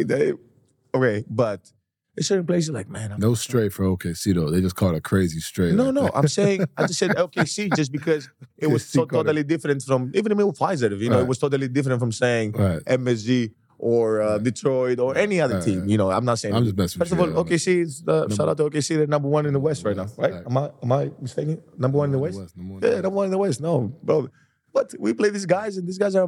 [0.94, 1.72] Okay, but
[2.14, 4.50] there's certain places like, man, I'm No straight for OKC though.
[4.50, 5.74] They just called it a crazy straight.
[5.74, 6.10] No, like no.
[6.14, 9.82] I'm saying I just said OKC just because it was so called it- totally different
[9.82, 11.00] from even with Fiserv.
[11.00, 12.78] You know, it was totally different from saying Right.
[12.84, 14.38] MSG or uh.
[14.38, 15.88] Detroit or any other team.
[15.88, 16.54] You know, I'm not saying.
[16.54, 18.96] I'm just messing First of all, OKC is uh, shout out to OKC.
[18.96, 20.32] They're number one in the West right now, right?
[20.32, 20.42] Right.
[20.46, 21.62] Am I am I mistaken?
[21.78, 22.56] Number one in the West.
[22.56, 23.60] number one Yeah, number one in the West.
[23.60, 24.28] No, bro.
[24.72, 26.26] But we play these guys, and these guys are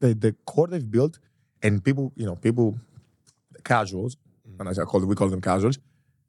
[0.00, 1.18] the the core they've built,
[1.62, 2.78] and people, you know, people,
[3.64, 4.16] casuals,
[4.48, 4.60] Mm.
[4.60, 5.78] and I call them, we call them casuals,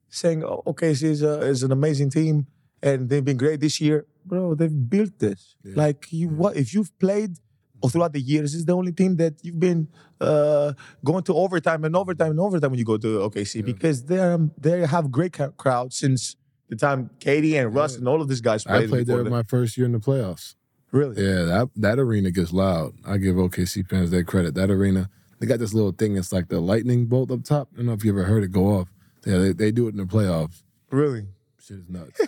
[0.09, 2.47] saying, oh, "OKC is a, is an amazing team,
[2.83, 4.55] and they've been great this year, bro.
[4.55, 5.55] They've built this.
[5.63, 5.73] Yeah.
[5.75, 7.37] Like you, what if you've played?"
[7.81, 9.87] Or throughout the years, is the only team that you've been
[10.19, 14.19] uh, going to overtime and overtime and overtime when you go to OKC because they
[14.19, 16.35] are, they have great ca- crowd since
[16.69, 17.99] the time KD and Russ Yeah.
[17.99, 18.83] and all of these guys played.
[18.83, 19.07] I played.
[19.07, 19.31] there them.
[19.33, 20.55] my first year in the playoffs.
[20.91, 21.23] Really?
[21.23, 22.93] Yeah, that that arena gets loud.
[23.05, 24.55] I give OKC fans their credit.
[24.55, 25.09] That arena,
[25.39, 26.17] they got this little thing.
[26.17, 27.69] It's like the lightning bolt up top.
[27.73, 28.89] I don't know if you ever heard it go off.
[29.25, 30.63] Yeah, they, they do it in the playoffs.
[30.91, 31.27] Really?
[31.59, 32.19] Shit is nuts.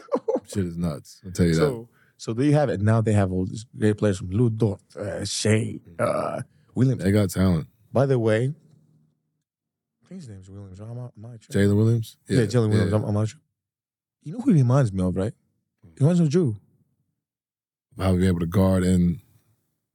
[0.48, 1.22] Shit is nuts.
[1.26, 1.88] I'll tell you that.
[2.18, 2.82] So, there you have it.
[2.82, 6.42] Now they have all these great players from Lu Dort, uh, Shai, uh,
[6.76, 7.04] Williams.
[7.04, 7.68] They got talent.
[7.92, 8.54] By the way,
[10.04, 10.80] I think his name's Williams.
[10.80, 11.54] I'm not, I'm not sure.
[11.62, 12.18] Jalen Williams.
[12.28, 12.94] yeah, Jalen Williams.
[12.94, 13.40] I'm, I'm not sure.
[14.24, 15.34] You know who he reminds me of, right?
[15.84, 16.56] He reminds me of Jrue.
[17.98, 19.20] How we able to guard and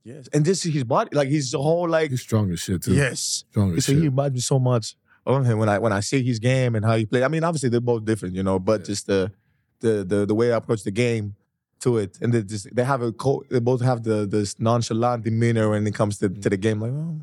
[0.05, 2.83] Yes, and this is his body, like he's his whole like He's strong as shit
[2.83, 2.95] too.
[2.95, 3.45] yes.
[3.51, 4.01] strong as So shit.
[4.03, 4.97] he reminds me so much
[5.27, 7.23] of him when I when I see his game and how he play.
[7.25, 8.87] I mean, obviously they're both different, you know, but Yeah.
[8.87, 9.33] just the
[9.81, 11.35] the the the way I approach the game
[11.81, 15.25] to it, and they just they have a co- they both have the this nonchalant
[15.25, 16.81] demeanor when it comes to, to the game.
[16.81, 17.21] Like, oh.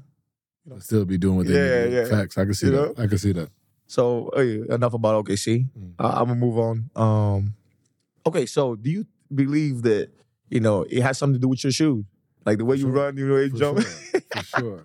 [0.68, 1.92] They'll still be doing what they Yeah, do.
[1.92, 2.06] yeah.
[2.06, 2.38] Facts.
[2.40, 3.00] I can see You that.
[3.00, 3.50] I can see that.
[3.86, 5.68] so hey, enough about OKC.
[5.78, 5.94] Mm.
[6.00, 6.90] Uh, I'm gonna move on.
[6.96, 7.54] Um,
[8.26, 10.10] okay, so do you believe that
[10.50, 12.04] you know it has something to do with your shoes,
[12.46, 13.80] like the way you run, you know, you jump?
[13.82, 14.22] sure.
[14.32, 14.84] For sure.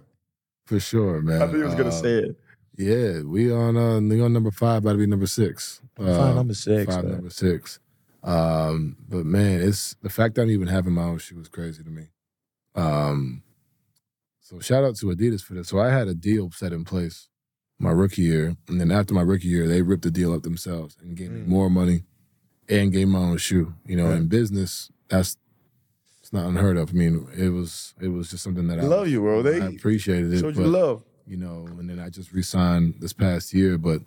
[0.66, 1.40] For sure, man.
[1.42, 2.36] I think he was gonna Uh, say it.
[2.76, 5.80] Yeah, we on uh we on number five, about to be number six.
[5.98, 6.94] Uh, Five number six.
[6.94, 7.12] five man.
[7.14, 7.78] number six.
[8.22, 11.82] Um, but man, it's the fact that I'm even having my own shoe is crazy
[11.82, 12.08] to me.
[12.74, 13.42] Um,
[14.40, 15.68] so shout out to Adidas for this.
[15.68, 17.28] So I had a deal set in place
[17.78, 20.96] my rookie year, and then after my rookie year, they ripped the deal up themselves
[21.00, 21.46] and gave me Mm.
[21.46, 22.04] more money
[22.68, 23.74] and gave my own shoe.
[23.86, 24.16] You know, Yeah.
[24.16, 25.36] in business, that's
[26.20, 26.90] it's not unheard of.
[26.90, 29.42] I mean, it was it was just something that I Love you, bro.
[29.42, 30.40] They I appreciated it.
[30.40, 31.02] showed you love.
[31.26, 33.78] you know, and then I just re-signed this past year.
[33.78, 34.02] But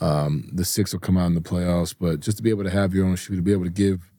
[0.00, 1.94] um, the six will come out in the playoffs.
[1.98, 4.10] But just to be able to have your own shoe, to be able to give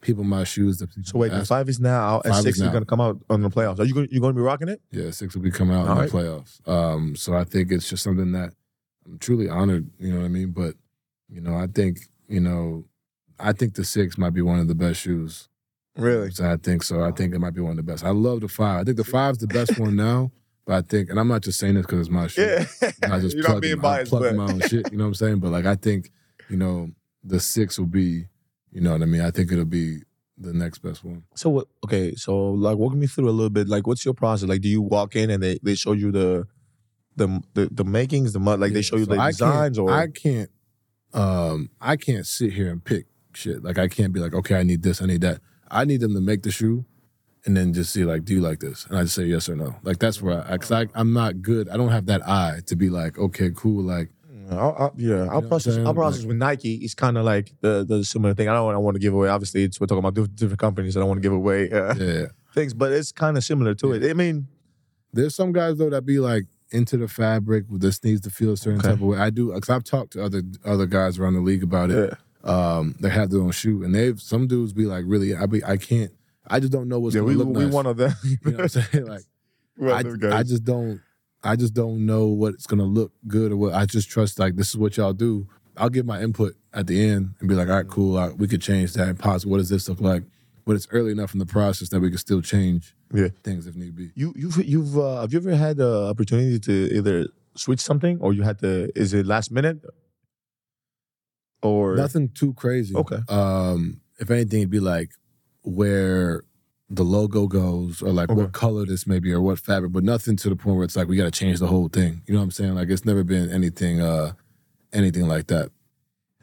[0.00, 0.78] people my shoes.
[0.78, 2.84] That people So wait, the five is now out, and Five is six is, gonna
[2.84, 3.80] come out on the playoffs.
[3.80, 4.08] Are you going?
[4.10, 4.80] You going to be rocking it?
[4.90, 6.10] yeah, six will be coming out All in right.
[6.10, 6.68] the playoffs.
[6.68, 8.52] Um, so I think it's just something that
[9.06, 9.90] I'm truly honored.
[9.98, 10.50] You know what I mean?
[10.50, 10.74] But
[11.28, 12.84] you know, I think you know,
[13.38, 15.48] I think the six might be one of the best shoes.
[15.96, 16.30] Really?
[16.30, 17.02] So I think so.
[17.02, 18.04] I think it might be one of the best.
[18.04, 18.80] I love the five.
[18.80, 20.32] I think the five's the best one now.
[20.66, 22.42] But I think, and I'm not just saying this because it's my shoe.
[22.42, 22.90] Yeah.
[23.02, 24.90] I just You're not being in, I biased, plug but my own shit.
[24.90, 25.40] You know what I'm saying?
[25.40, 26.10] But like, I think,
[26.48, 26.90] you know,
[27.22, 28.26] the six will be,
[28.72, 29.20] you know what I mean?
[29.20, 29.98] I think it'll be
[30.38, 31.24] the next best one.
[31.34, 31.66] So what?
[31.84, 33.68] Okay, so like, walk me through a little bit.
[33.68, 34.48] Like, what's your process?
[34.48, 36.46] Like, do you walk in and they, they show you the
[37.16, 39.90] the the, the makings, the mud, like they show you so the I designs, or
[39.90, 40.50] I can't,
[41.12, 43.62] um, I can't sit here and pick shit.
[43.62, 45.40] Like, I can't be like, okay, I need this, I need that.
[45.70, 46.84] I need them to make the shoe.
[47.46, 48.86] And then just see like, do you like this?
[48.86, 49.74] And I just say yes or no.
[49.82, 51.68] Like that's where I, cause I, I'm not good.
[51.68, 53.82] I don't have that eye to be like, okay, cool.
[53.82, 54.08] Like,
[54.50, 55.76] I'll, I'll, yeah, our process.
[55.78, 58.48] Our process Like- with Nike is kind of like the the similar thing.
[58.48, 59.28] I don't want, I want to give away.
[59.28, 60.96] Obviously, it's we're talking about diff- different companies.
[60.96, 62.26] I don't want to give away uh, yeah.
[62.54, 64.08] things, but it's kind of similar to it.
[64.08, 64.46] I mean,
[65.12, 67.64] There's some guys though that be like into the fabric.
[67.70, 68.88] This needs to feel a certain Okay.
[68.88, 69.18] type of way.
[69.18, 72.14] I do because I've talked to other other guys around the league about it.
[72.42, 75.64] Um, they have their own shoe, and they've some dudes be like, really, I be
[75.64, 76.10] I can't.
[76.46, 77.72] I just don't know what's yeah, gonna we look we nice.
[77.72, 78.12] one of them.
[78.24, 79.06] you know what I'm saying?
[79.06, 79.22] Like
[79.82, 80.32] I, of them guys.
[80.32, 81.00] I just don't.
[81.42, 83.74] I just don't know what's gonna look good or what.
[83.74, 85.46] I just trust like this is what y'all do.
[85.76, 88.16] I'll give my input at the end and be like, all right, cool.
[88.16, 89.44] uh, we could change that and pause.
[89.44, 90.22] What does this look like?
[90.64, 93.28] But it's early enough in the process that we can still change Yeah.
[93.42, 94.10] things if need be.
[94.14, 97.26] You you've you've uh, have you ever had the opportunity to either
[97.56, 98.90] switch something or you had to?
[98.98, 99.84] Is it last minute
[101.62, 102.94] or Nothing too crazy.
[102.94, 103.18] Okay.
[103.28, 105.10] Um, if anything, it'd be like
[105.64, 106.42] where
[106.90, 108.40] the logo goes, or like Okay.
[108.42, 109.90] what color this may be, or what fabric.
[109.92, 112.22] But nothing to the point where it's like we got to change the whole thing.
[112.26, 112.74] You know what I'm saying?
[112.74, 114.32] Like it's never been anything, uh,
[114.92, 115.70] anything like that.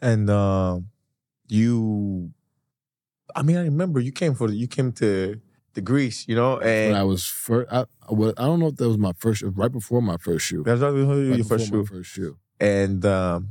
[0.02, 0.80] And uh,
[1.48, 2.32] you,
[3.36, 5.40] I mean, I remember you came for the, you came to
[5.74, 8.76] the Greece, you know, When and I was first, I, well, I don't know if
[8.78, 10.64] that was my first, right before my first shoe.
[10.64, 11.78] that's not your Right first before shoe.
[11.78, 12.38] my first shoe.
[12.60, 13.50] And um,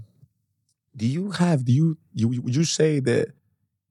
[0.97, 3.29] do you have do you you would you say that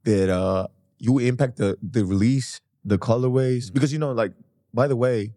[0.04, 0.68] that uh
[1.00, 3.72] you impact the the release, the colorways?
[3.74, 4.34] Because you know, like
[4.74, 5.34] by the way,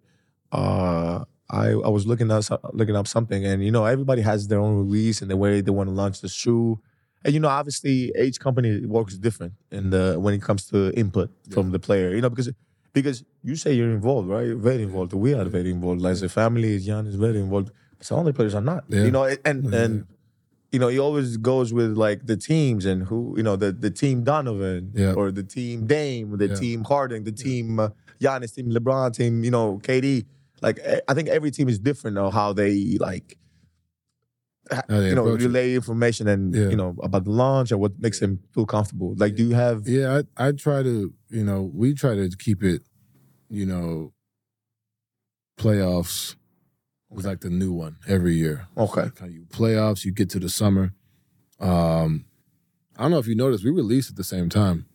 [0.52, 4.60] uh I I was looking up looking up something, and you know everybody has their
[4.60, 6.80] own release and the way they want to launch the shoe.
[7.24, 11.30] And you know, obviously, each company works different in the when it comes to input
[11.50, 12.14] from the player.
[12.14, 12.50] You know, because
[12.92, 14.46] because you say you're involved, right?
[14.46, 15.12] You're very involved.
[15.12, 16.00] We are very involved.
[16.00, 17.70] Like the family, Jan is very involved.
[18.00, 18.84] Some other players are not.
[18.88, 19.04] Yeah.
[19.04, 19.82] You know, and Yeah.
[19.84, 20.06] and
[20.72, 23.90] you know, he always goes with like the teams and who you know the the
[23.90, 25.12] team Donovan Yeah.
[25.12, 26.54] or the team Dame, the Yeah.
[26.54, 30.24] team Harden, the team uh, Giannis, team LeBron, team you know KD.
[30.62, 33.36] Like eh, I think every team is different on how they like
[34.70, 35.46] How they you know approach it.
[35.48, 36.68] relay information and Yeah.
[36.70, 39.14] you know about the launch and what makes them feel comfortable.
[39.16, 39.86] Like, do you have?
[39.86, 42.80] Yeah, I, I try to, you know, we try to keep it,
[43.50, 44.12] you know,
[45.58, 46.36] playoffs
[47.12, 48.66] was like the new one every year.
[48.76, 49.10] Okay.
[49.16, 50.92] So, like, you playoffs, you get to the summer.
[51.60, 52.24] Um,
[52.96, 54.86] I don't know if you noticed, we released at the same time.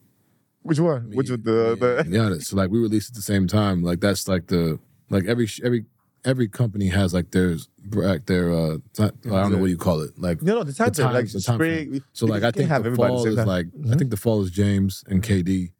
[0.61, 1.11] Which one?
[1.13, 2.43] Which Me- with the, and the Giannis.
[2.45, 3.83] So like we released at the same time.
[3.83, 5.85] Like that's like the like every every
[6.25, 7.55] every company has like their
[7.91, 10.93] like their uh I don't know what you call it like no no the time
[10.93, 12.03] frame, like times, the time spring.
[12.11, 13.47] so like I think the fall is time.
[13.47, 13.97] like I Mhm.
[13.97, 15.71] think the fall is James and KD.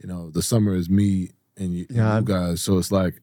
[0.00, 2.18] You know, the summer is me and you, Yeah.
[2.18, 2.62] you guys.
[2.62, 3.20] So it's like,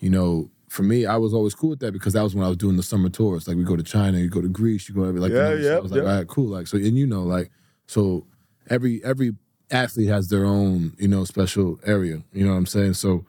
[0.00, 2.48] you know, for me, I was always cool with that because that was when I
[2.48, 3.46] was doing the summer tours.
[3.46, 5.50] Like we go to China, you go to Greece, you go every like you Yeah,
[5.50, 6.10] so yeah, I was like, yeah.
[6.10, 6.48] all right, cool.
[6.48, 7.50] Like so, and you know, like
[7.86, 8.26] so
[8.68, 9.36] every every
[9.70, 12.24] athlete has their own you know special area.
[12.32, 12.94] You know what I'm saying?
[12.94, 13.24] So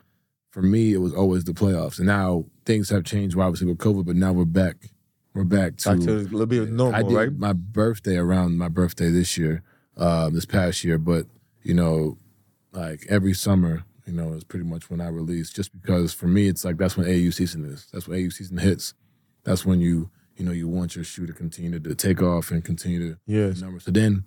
[0.50, 1.98] for me, it was always the playoffs.
[1.98, 4.90] And now things have changed, obviously with COVID, but now we're back.
[5.32, 7.32] We're back to, Back to a little bit normal, I did right?
[7.32, 9.62] my birthday around my birthday this year,
[9.96, 10.98] uh, this past year.
[10.98, 11.26] But
[11.62, 12.18] you know,
[12.72, 15.50] like every summer, you know, is pretty much when I release.
[15.50, 17.86] Just because for me, it's like that's when AAU season is.
[17.92, 18.94] That's when AAU season hits.
[19.44, 22.64] That's when you you know you want your shoe to continue to take off and
[22.64, 23.60] continue to Yes.
[23.60, 23.84] numbers.
[23.84, 24.24] So then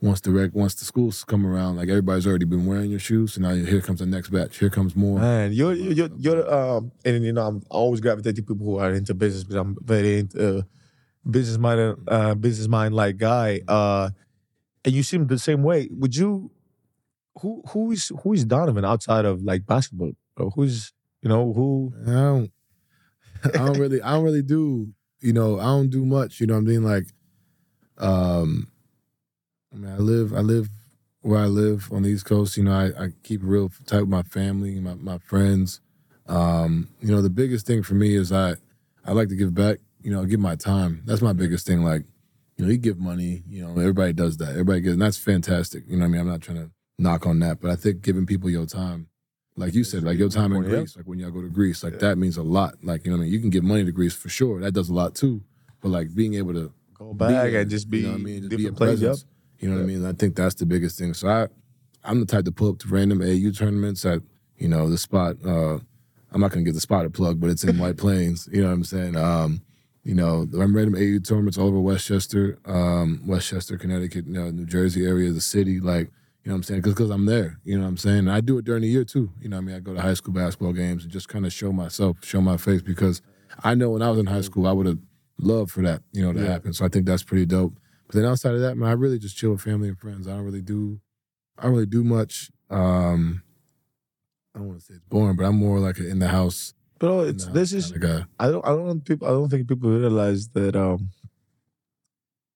[0.00, 3.34] once the rec, once the schools come around, like everybody's already been wearing your shoes,
[3.34, 4.58] so now here comes the next batch.
[4.58, 5.18] Here comes more.
[5.20, 8.78] Man, you're you're you're, you're um, and you know I'm always gravitating to people who
[8.78, 10.62] are into business because I'm very into uh,
[11.30, 13.60] business minded, uh, business mind like guy.
[13.68, 14.10] Uh,
[14.84, 15.88] and you seem the same way.
[15.92, 16.50] Would you?
[17.40, 20.12] Who who is who is Donovan outside of like basketball?
[20.36, 21.92] Or who's you know who?
[22.02, 22.52] I don't,
[23.44, 24.88] I don't really, I don't really do,
[25.20, 26.40] you know, I don't do much.
[26.40, 26.82] You know what I mean?
[26.82, 27.06] Like,
[27.98, 28.68] um,
[29.72, 30.68] I mean, I live, I live
[31.22, 32.56] where I live on the East Coast.
[32.56, 35.80] You know, I, I keep real tight with my family, my my friends.
[36.26, 38.54] Um, you know, the biggest thing for me is I,
[39.04, 39.78] I like to give back.
[40.02, 41.02] You know, give my time.
[41.04, 41.84] That's my biggest thing.
[41.84, 42.02] Like,
[42.56, 43.44] you know, you give money.
[43.48, 44.50] You know, everybody does that.
[44.50, 45.84] Everybody gives, and that's fantastic.
[45.86, 46.20] You know I mean?
[46.20, 49.08] I'm not trying to knock on that, but I think giving people your time
[49.56, 51.98] like you said, like your time in Greece, like when y'all go to Greece, like
[51.98, 52.74] that means a lot.
[52.82, 53.32] Like, you know what I mean?
[53.32, 54.60] You can give money to Greece for sure.
[54.60, 55.42] That does a lot too.
[55.80, 58.38] But like being able to Go back there, and just be you know I mean?
[58.42, 59.02] Just be a different places.
[59.02, 59.08] Yep.
[59.10, 59.26] presence.
[59.58, 60.06] You know what I mean?
[60.06, 61.14] I think that's the biggest thing.
[61.14, 61.48] So I
[62.04, 64.22] I'm the type to pull up to random AAU tournaments at,
[64.56, 65.78] you know, the spot, uh,
[66.32, 68.48] I'm not gonna give the spot a plug, but it's in White Plains.
[68.50, 69.16] You know what I'm saying?
[69.16, 69.62] Um,
[70.02, 74.66] you know, I'm random AAU tournaments all over Westchester, um, Westchester, Connecticut, you know, New
[74.66, 76.10] Jersey area, the city, like,
[76.44, 76.80] you know what I'm saying?
[76.82, 77.58] Because I'm there.
[77.64, 78.18] You know what I'm saying?
[78.18, 79.30] And I do it during the year too.
[79.40, 79.76] You know what I mean?
[79.76, 82.56] I go to high school basketball games and just kind of show myself, show my
[82.56, 83.22] face because
[83.62, 84.98] I know when I was in high school, I would have
[85.38, 86.50] loved for that, you know, to Yeah.
[86.50, 86.72] happen.
[86.72, 87.74] So I think that's pretty dope.
[88.06, 90.26] But then outside of that, man, I really just chill with family and friends.
[90.26, 91.00] I don't really do,
[91.58, 92.50] I don't really do much.
[92.70, 93.42] Um,
[94.54, 96.74] I don't want to say it's boring, but I'm more like in the house.
[96.98, 98.24] Bro, in it's this is guy.
[98.38, 101.10] I don't I don't people I don't think people realize that um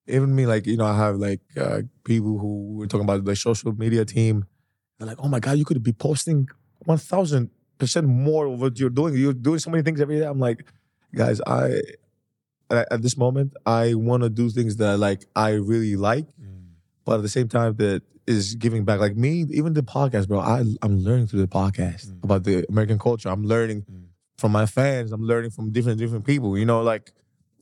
[0.08, 3.36] even me like you know I have like uh people who were talking about the
[3.36, 4.44] social media team
[4.98, 6.48] they're like oh my god you could be posting
[6.84, 10.26] one thousand percent more of what you're doing you're doing so many things every day
[10.26, 10.64] I'm like
[11.14, 11.80] guys I
[12.70, 16.26] at this moment I want to do things that like I really like
[17.04, 20.40] but at the same time that is giving back like me even the podcast bro
[20.40, 22.24] I I'm learning through the podcast Mm.
[22.24, 24.04] about the American culture I'm learning Mm.
[24.38, 25.12] from my fans.
[25.12, 26.58] I'm learning from different different people.
[26.58, 27.12] You know, like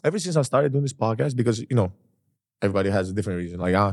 [0.03, 1.93] ever since I started doing this podcast, because you know,
[2.65, 3.59] everybody has a different reason.
[3.61, 3.93] Like I,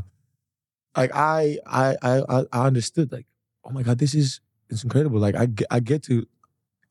[0.95, 3.11] like I, I, I, I understood.
[3.11, 3.25] Like,
[3.63, 5.19] oh my god, this is it's incredible.
[5.19, 6.25] Like I, get, I get to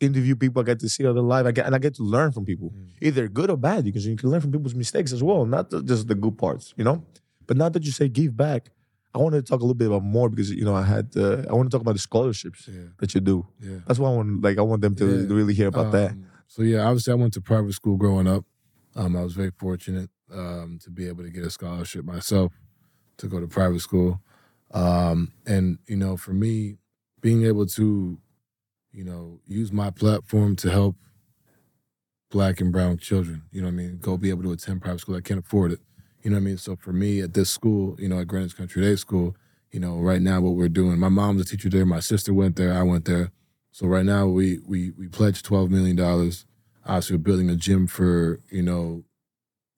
[0.01, 0.61] interview people.
[0.62, 1.47] I get to see other life.
[1.47, 2.89] I get and I get to learn from people, Mm.
[3.03, 5.83] either good or bad, because you can learn from people's mistakes as well, not the-
[5.83, 6.74] just the good parts.
[6.76, 7.05] You know,
[7.47, 8.70] but now that you say give back.
[9.12, 11.43] I want to talk a little bit about more because you know I had uh,
[11.51, 13.45] I want to talk about the scholarships Yeah, that you do.
[13.61, 13.78] yeah.
[13.85, 15.35] That's why I want like I want them to Yeah.
[15.35, 16.12] really hear about that.
[16.12, 18.45] Um, So yeah, obviously I went to private school growing up.
[18.95, 22.53] Um, I was very fortunate um, to be able to get a scholarship myself
[23.18, 24.20] to go to private school.
[24.72, 26.76] Um, and you know, for me,
[27.20, 28.18] being able to,
[28.93, 30.97] you know, use my platform to help
[32.31, 35.16] black and brown children, you know I mean, go be able to attend private school.
[35.16, 35.81] I can't afford it.
[36.22, 36.59] You know I mean?
[36.59, 39.37] So for me at this school, you know, at Greenwich Country Day School,
[39.72, 42.57] you know, right now what we're doing, my mom's a teacher there, my sister went
[42.57, 43.33] there, I went there.
[43.72, 46.47] So right now we we we pledged twelve million dollars.
[46.87, 49.05] Obviously, we're building a gym for you know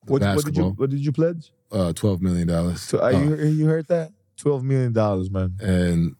[0.07, 0.71] What, what did you.
[0.71, 1.53] What did you pledge?
[1.73, 2.81] uh, twelve million dollars.
[2.83, 4.13] So uh, you you heard that?
[4.37, 5.57] Twelve million dollars, man.
[5.61, 6.17] and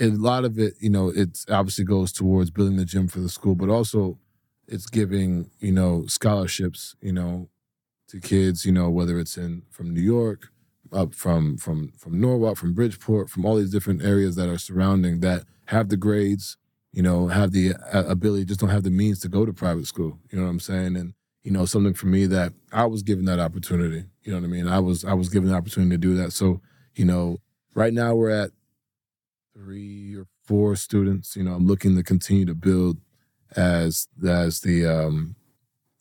[0.00, 3.28] a lot of it, you know, it obviously goes towards building the gym for the
[3.28, 4.18] school, but also
[4.66, 7.48] it's giving you know scholarships, you know,
[8.08, 10.48] to kids, you know, whether it's in from New York,
[10.92, 15.20] up from from from Norwalk, from Bridgeport, from all these different areas that are surrounding
[15.20, 16.56] that have the grades,
[16.92, 19.86] you know, have the uh, ability, just don't have the means to go to private
[19.86, 20.18] school.
[20.30, 20.96] You know what I'm saying?
[20.96, 21.14] And
[21.44, 24.04] you know, something for me that I was given that opportunity.
[24.24, 24.66] You know what I mean?
[24.66, 26.32] I was I was given the opportunity to do that.
[26.32, 26.60] So
[26.96, 27.38] you know,
[27.74, 28.50] right now we're at
[29.54, 31.36] three or four students.
[31.36, 32.98] You know, I'm looking to continue to build
[33.56, 35.36] as as the um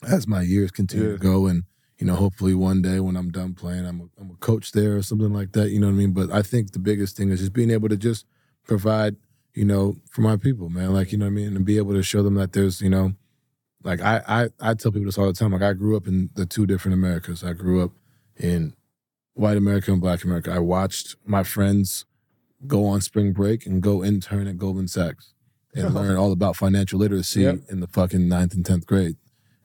[0.07, 1.13] as my years continue Yeah.
[1.13, 1.63] to go and
[1.99, 4.97] you know hopefully one day when i'm done playing i'm a, I'm a coach there
[4.97, 7.29] or something like that you know what i mean but i think the biggest thing
[7.29, 8.25] is just being able to just
[8.67, 9.15] provide
[9.53, 11.93] you know for my people man like you know what i mean and be able
[11.93, 13.13] to show them that there's you know
[13.83, 16.29] like i i, I tell people this all the time like i grew up in
[16.35, 17.91] the two different americas i grew up
[18.37, 18.73] in
[19.33, 22.05] white america and black america i watched my friends
[22.65, 25.33] go on spring break and go intern at goldman sachs
[25.75, 27.59] and learn all about financial literacy Yep.
[27.69, 29.17] in the fucking ninth and tenth grade.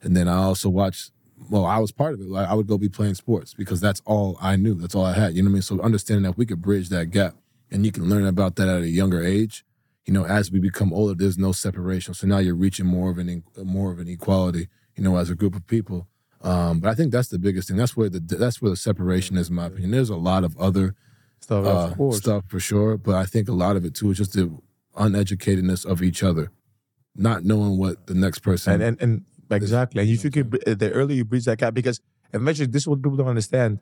[0.02, 1.10] And then I also watched.
[1.50, 2.28] Well, I was part of it.
[2.28, 4.74] Like, I would go be playing sports because that's all I knew.
[4.74, 5.34] That's all I had.
[5.36, 5.62] You know what I mean?
[5.62, 7.34] So understanding that we could bridge that gap
[7.70, 9.64] and you can learn about that at a younger age,
[10.08, 12.14] you know, as we become older, there's no separation.
[12.14, 15.34] So now you're reaching more of an more of an equality, you know, as a
[15.34, 16.08] group of people.
[16.40, 17.76] Um, but I think that's the biggest thing.
[17.76, 19.90] That's where the that's where the separation is, in my opinion.
[19.90, 20.94] There's a lot of other
[21.40, 24.16] Stuff, uh, of stuff for sure, but I think a lot of it too is
[24.16, 24.50] just the
[24.96, 26.50] uneducatedness of each other,
[27.14, 28.80] not knowing what the next person.
[28.80, 29.24] and and and
[29.62, 30.00] exactly.
[30.00, 32.00] And if you could, br- the earlier you bridge that gap, because
[32.32, 33.78] eventually this is what people don't understand.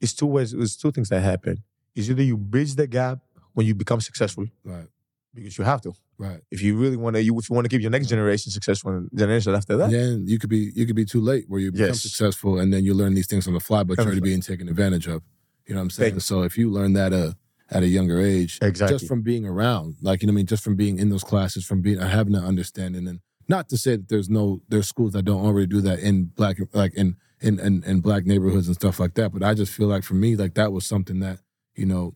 [0.00, 0.54] It's two ways.
[0.54, 1.62] It's two things that happen.
[1.94, 3.18] Is either you bridge the gap
[3.52, 4.86] when you become successful, right,
[5.34, 5.92] because you have to.
[6.18, 6.40] right.
[6.50, 8.92] If you really want to, you if you want to keep your next generation successful,
[8.92, 11.70] and generation after that, then you could be you could be too late where you
[11.72, 12.02] become Yes.
[12.02, 14.68] successful and then you learn these things on the fly, but you're already being taken
[14.68, 15.22] advantage of.
[15.66, 16.20] You know what I'm saying?
[16.20, 17.32] So if you learn that uh,
[17.70, 18.94] at a younger age, Exactly.
[18.96, 21.24] just from being around, like you know what I mean, just from being in those
[21.24, 25.12] classes, from being having that understanding, and not to say that there's no there's schools
[25.12, 28.74] that don't already do that in black like in in in, in black neighborhoods and
[28.76, 29.32] stuff like that.
[29.32, 31.40] But I just feel like for me, like that was something that
[31.76, 32.14] you know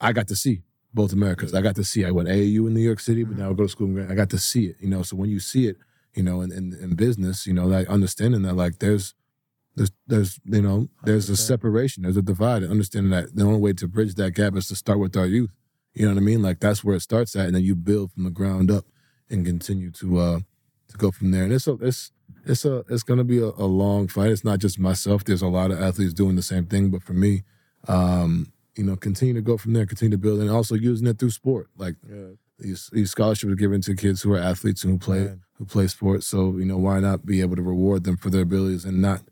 [0.00, 0.62] I got to see
[0.94, 1.54] both Americas.
[1.54, 2.04] I got to see.
[2.04, 3.86] I went AAU in New York City, but now I go to school.
[3.86, 4.76] in Grand- I got to see it.
[4.80, 5.76] You know, so when you see it,
[6.14, 9.14] you know, in, in, in business, you know, like understanding that like there's
[9.74, 11.36] there's there's you know there's a 100%.
[11.36, 14.68] separation, there's a divide, and understanding that the only way to bridge that gap is
[14.68, 15.50] to start with our youth.
[15.94, 16.42] You know what I mean?
[16.42, 18.84] Like that's where it starts at, and then you build from the ground up
[19.30, 20.38] and continue to uh
[20.88, 21.44] to go from there.
[21.44, 22.12] And it's a it's
[22.44, 24.30] it's a it's gonna be a, a long fight.
[24.30, 25.24] It's not just myself.
[25.24, 27.42] There's a lot of athletes doing the same thing, but for me,
[27.88, 31.18] um, you know, continue to go from there, continue to build, and also using it
[31.18, 31.68] through sport.
[31.76, 31.96] Like
[32.58, 35.42] these these scholarships are given to kids who are athletes and who play Man.
[35.58, 36.26] who play sports.
[36.26, 39.22] So you know, why not be able to reward them for their abilities and not,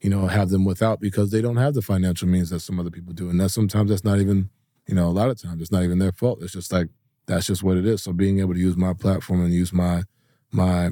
[0.00, 2.90] you know, have them without because they don't have the financial means that some other
[2.90, 3.30] people do.
[3.30, 4.50] And that sometimes that's not even,
[4.86, 6.42] you know, a lot of times it's not even their fault.
[6.42, 6.88] It's just like
[7.26, 8.02] that's just what it is.
[8.02, 10.02] So being able to use my platform and use my
[10.50, 10.90] my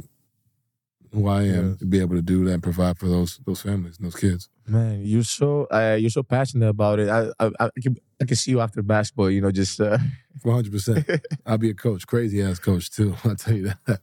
[1.17, 1.79] who I am Yes.
[1.79, 4.49] to be able to do that and provide for those those families and those kids.
[4.67, 7.09] man, you're so uh, you're so passionate about it.
[7.09, 9.31] I I, I, can, I can see you after basketball.
[9.31, 9.99] You know, just uh,
[10.43, 11.09] One hundred percent.
[11.47, 13.17] I'll be a coach, crazy ass coach too.
[13.25, 14.01] I'll tell you that.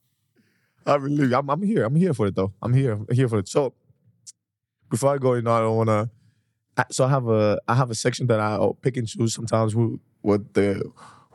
[0.86, 1.86] I really, I'm, I'm here.
[1.86, 2.52] I'm here for it though.
[2.62, 2.94] I'm here.
[2.94, 3.48] I'm here for it.
[3.48, 3.74] So
[4.90, 6.10] before I go, you know, I don't want to.
[6.92, 10.00] So I have a I have a section that I pick and choose sometimes who
[10.22, 10.84] what the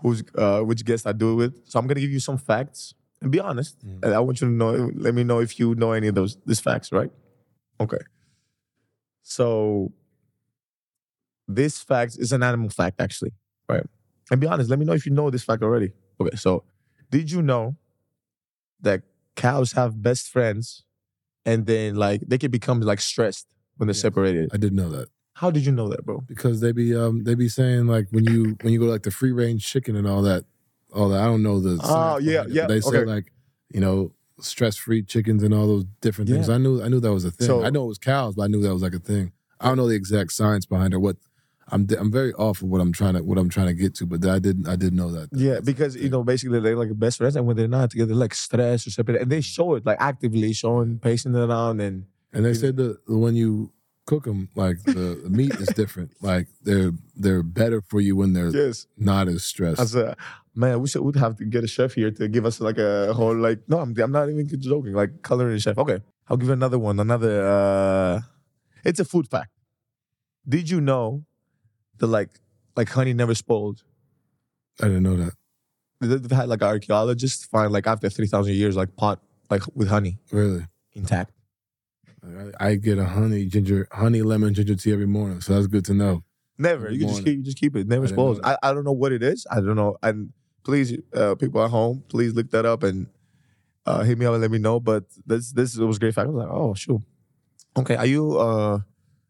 [0.03, 1.53] who's uh, which guest I do it with.
[1.71, 3.79] So I'm gonna give you some facts and be honest.
[3.87, 4.05] Mm.
[4.05, 4.91] And I want you to know.
[4.95, 7.11] Let me know if you know any of those these facts, right?
[7.81, 7.99] Okay.
[9.23, 9.93] So
[11.47, 13.33] this fact is an animal fact, actually,
[13.69, 13.85] right?
[14.31, 14.71] And be honest.
[14.71, 15.93] Let me know if you know this fact already.
[16.21, 16.37] Okay.
[16.37, 16.65] So
[17.11, 17.77] did you know
[18.81, 19.03] that
[19.37, 20.85] cows have best friends,
[21.45, 23.47] and then like they can become like stressed
[23.77, 24.03] when they're Yes.
[24.03, 24.51] separated?
[24.53, 25.09] I didn't know that.
[25.35, 26.21] How did you know that, bro?
[26.27, 29.05] because they be um they be saying like when you when you go to like
[29.05, 30.45] the free range chicken and all that
[30.95, 31.21] all that.
[31.21, 33.33] I don't know the Oh, yeah, yeah, they say like
[33.71, 36.49] you know stress free chickens and all those different things.
[36.49, 36.55] Yeah.
[36.55, 37.47] I knew I knew that was a thing.
[37.47, 39.33] So- I know it was cows but I knew that was like a thing.
[39.61, 41.17] I don't know the exact science behind it what
[41.71, 44.07] I'm I'm very off of what I'm trying to what I'm trying to get to
[44.07, 47.19] but I didn't I didn't know that Yeah, because you know, basically they're like best
[47.19, 49.85] friends, and when they're not together, they're like stress or separated, and they show it
[49.85, 53.73] like actively showing, pacing around, and and they said that when you
[54.07, 56.13] cook them like the, meat is different.
[56.23, 59.81] Like they're they're better for you when they're yes, not as stressed
[60.59, 63.15] man, we should would have to get a chef here to give us like a
[63.15, 63.61] whole like.
[63.69, 64.93] No, I'm I'm not even joking.
[64.93, 65.79] Like culinary chef.
[65.79, 66.99] Okay, I'll give you another one.
[67.01, 67.47] Another.
[67.47, 68.21] uh
[68.85, 69.51] It's a food fact.
[70.47, 71.25] Did you know
[71.99, 72.31] that like
[72.77, 73.85] like honey never spoiled?
[74.81, 75.33] I didn't know that
[76.01, 80.19] They've had like archaeologists find like after three thousand years like pot like with honey
[80.31, 81.33] really intact.
[82.23, 85.85] I, I get a honey ginger, honey lemon ginger tea every morning, so that's good
[85.87, 86.25] to know.
[86.59, 86.87] Never.
[86.87, 87.87] Every You can just keep you just keep it.
[87.89, 88.41] Never I spoils.
[88.45, 89.47] I, I don't know what it is.
[89.51, 89.97] I don't know.
[90.03, 90.33] And
[90.65, 93.07] please, uh, people at home, please look that up and
[93.87, 94.81] uh, hit me up and let me know.
[94.81, 96.27] But this this was great fact.
[96.29, 97.03] I was like, oh shoot.
[97.77, 98.81] Okay, are you uh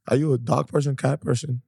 [0.09, 1.63] are you a dog person, cat person?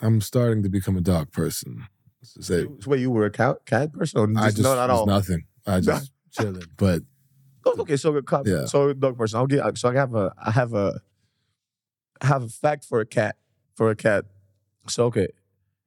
[0.00, 1.86] I'm starting to become a dog person.
[2.22, 4.90] Say, You- Wait, you were a cat cat person or I just, just not at
[4.90, 5.06] all?
[5.06, 5.46] nothing.
[5.66, 7.02] I just chilling, but
[7.66, 8.66] Oh, okay, so a cat, Yeah.
[8.66, 9.38] so dog person.
[9.38, 9.78] I'll get.
[9.78, 11.00] So I have a I have a
[12.20, 13.36] I have a fact for a cat
[13.74, 14.26] for a cat.
[14.88, 15.28] So okay,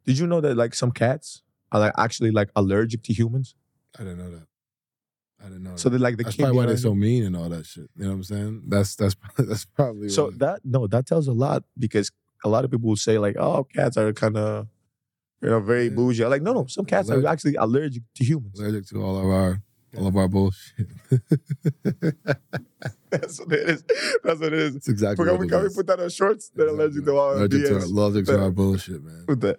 [0.08, 3.56] did you know that like some cats are like actually like allergic to humans?
[4.00, 4.48] I didn't know that.
[5.44, 5.76] I didn't know.
[5.76, 5.98] So that.
[5.98, 7.90] they like the that's probably why they're so mean and all that shit.
[7.98, 8.64] You know what I'm saying?
[8.68, 12.10] That's that's that's probably So that no, that tells a lot because
[12.46, 14.68] a lot of people will say like, oh, cats are kind of
[15.42, 15.96] you know very Yeah.
[15.96, 16.24] bougie.
[16.24, 18.58] I'm like, no, no, some cats are actually allergic to humans.
[18.60, 19.62] allergic to all of our
[19.98, 20.88] all of our bullshit.
[23.10, 23.84] That's what it is.
[24.24, 24.74] That's what it is.
[24.74, 26.50] That's exactly Can what we, it can we put that on shorts?
[26.56, 29.26] They're allergic to all allergic to, our, allergic to our bullshit, man.
[29.28, 29.58] with that.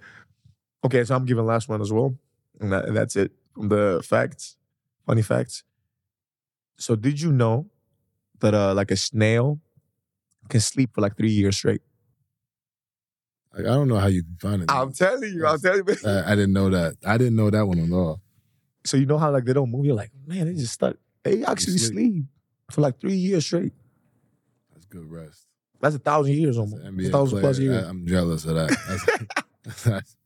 [0.84, 2.16] Okay, so I'm giving last one as well,
[2.60, 3.32] and, that, and that's it.
[3.54, 4.56] From the facts,
[5.06, 5.64] funny facts.
[6.78, 7.66] So did you know
[8.40, 9.60] that uh, like a snail
[10.48, 11.82] can sleep for like three years straight?
[13.52, 14.70] Like, I don't know how you can find it.
[14.70, 15.96] I'm telling you, I'm telling you.
[16.08, 16.94] I, I didn't know that.
[17.04, 18.20] I didn't know that one at all.
[18.84, 19.84] So you know how like they don't move.
[19.84, 20.96] You're like, man, they just stuck.
[21.24, 21.92] They actually sleep.
[22.12, 22.24] sleep
[22.70, 23.72] for like three years straight.
[24.72, 25.46] That's good rest.
[25.80, 26.84] That's a thousand years almost.
[26.84, 27.84] A thousand player, plus years.
[27.84, 28.68] I, am jealous of that.
[28.70, 30.16] That's- that's-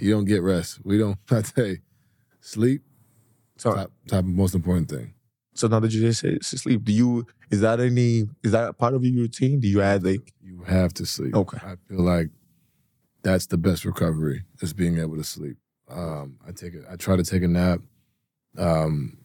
[0.00, 0.80] you don't get rest.
[0.84, 1.18] We don't.
[1.30, 1.78] I tell you,
[2.40, 2.82] sleep
[3.56, 5.14] so, top top most important thing.
[5.54, 8.78] so now that you just say say sleep, do you is that any is that
[8.78, 9.60] part of your routine?
[9.60, 11.34] Do you add like You have to sleep.
[11.34, 11.58] Okay.
[11.62, 12.30] I feel like
[13.22, 15.56] that's the best recovery is being able to sleep.
[15.90, 16.84] Um, I take it.
[16.90, 17.80] I try to take a nap.
[18.56, 19.18] Um,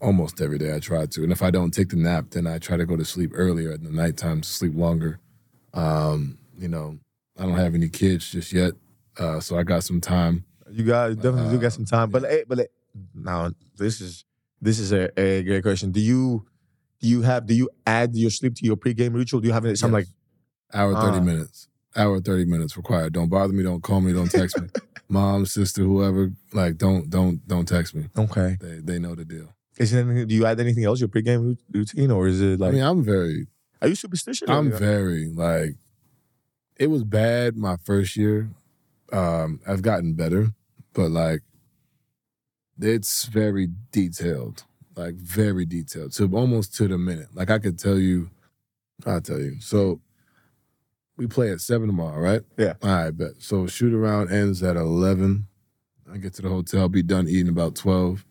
[0.00, 2.58] almost every day I try to, and if I don't take the nap, then I
[2.58, 5.20] try to go to sleep earlier at the nighttime to sleep longer.
[5.72, 6.98] Um, you know,
[7.38, 8.72] I don't have any kids just yet,
[9.18, 10.44] uh, so I got some time.
[10.70, 12.10] you got you definitely do Uh, got some time?
[12.10, 12.66] But eh, but eh,
[13.14, 14.24] now this is
[14.60, 15.90] this is a, a great question.
[15.92, 16.46] Do you
[17.00, 19.40] do you have do you add your sleep to your pregame ritual?
[19.40, 20.06] Do you have something like
[20.72, 21.30] hour thirty Ah.
[21.32, 21.68] minutes.
[21.96, 23.12] Hour thirty minutes required.
[23.12, 23.62] Don't bother me.
[23.62, 24.12] Don't call me.
[24.12, 24.68] Don't text me.
[25.08, 26.32] Mom, sister, whoever.
[26.52, 28.06] Like, don't don't don't text me.
[28.18, 28.56] okay?
[28.60, 29.54] They they know the deal.
[29.76, 32.70] Is there anything, do you add anything else your pregame routine or is it like
[32.70, 33.46] I mean, I'm very
[33.82, 34.48] are you superstitious?
[34.48, 35.76] I'm very like
[36.76, 38.50] it was bad my first year.
[39.12, 40.48] Um, I've gotten better,
[40.92, 41.42] but like
[42.80, 44.64] it's very detailed.
[44.96, 46.12] Like very detailed.
[46.14, 47.28] To almost to the minute.
[47.34, 48.30] Like I could tell you,
[49.04, 49.60] I'll tell you.
[49.60, 50.00] So
[51.16, 52.42] we play at seven tomorrow, right?
[52.56, 52.74] Yeah.
[52.82, 53.32] All right, bet.
[53.38, 55.48] So shoot around ends at eleven.
[56.12, 58.24] I get to the hotel, be done eating about twelve.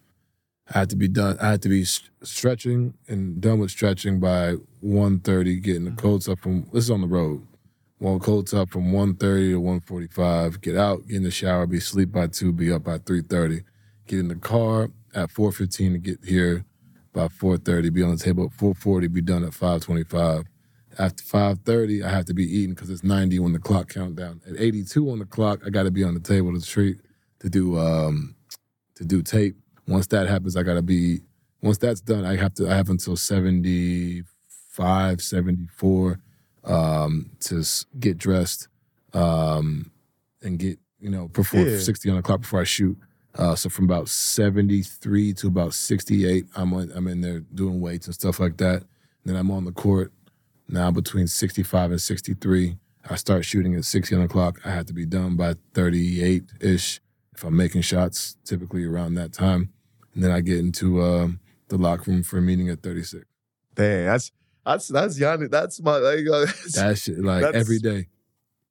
[0.74, 1.38] I had to be done.
[1.42, 6.40] I had to be stretching and done with stretching by 1.30, getting the coats up
[6.40, 6.68] from.
[6.72, 7.46] This is on the road.
[8.00, 10.62] One coats up from 1.30 to 1.45.
[10.62, 13.64] Get out, get in the shower, be asleep by two, be up by 3.30.
[14.08, 16.66] Get in the car at 4.15 to get here
[17.14, 17.94] by 4.30.
[17.94, 19.14] Be on the table at 4.40.
[19.14, 20.46] Be done at 5.25.
[21.00, 24.42] After 5.30, I have to be eating because it's 90 when the clock countdown.
[24.48, 26.98] At 82 on the clock, I got to be on the table to treat
[27.40, 28.36] to do um
[28.96, 29.56] to do tape.
[29.88, 31.20] Once that happens, I gotta be.
[31.62, 32.68] Once that's done, I have to.
[32.70, 36.20] I have until 75, 74
[36.66, 37.64] um, to
[38.00, 38.68] get dressed
[39.14, 39.92] um,
[40.42, 41.80] and get you know perform Yeah.
[41.80, 42.98] 60 on the clock before I shoot.
[43.36, 48.06] Uh, so from about 73 to about 68, I'm on, I'm in there doing weights
[48.06, 48.84] and stuff like that.
[49.26, 50.12] Then I'm on the court
[50.70, 52.78] now between 65 and 63.
[53.10, 54.60] I start shooting at 60 on the clock.
[54.64, 57.02] I have to be done by 38 ish
[57.34, 59.74] if I'm making shots, typically around that time.
[60.14, 61.40] And then I get into um,
[61.70, 63.26] the locker room for a meeting at 36.
[63.74, 64.32] Dang, that's
[64.66, 65.48] that's that's Yanni.
[65.48, 66.46] That's my like, uh,
[66.76, 68.08] That shit, like That's- every day,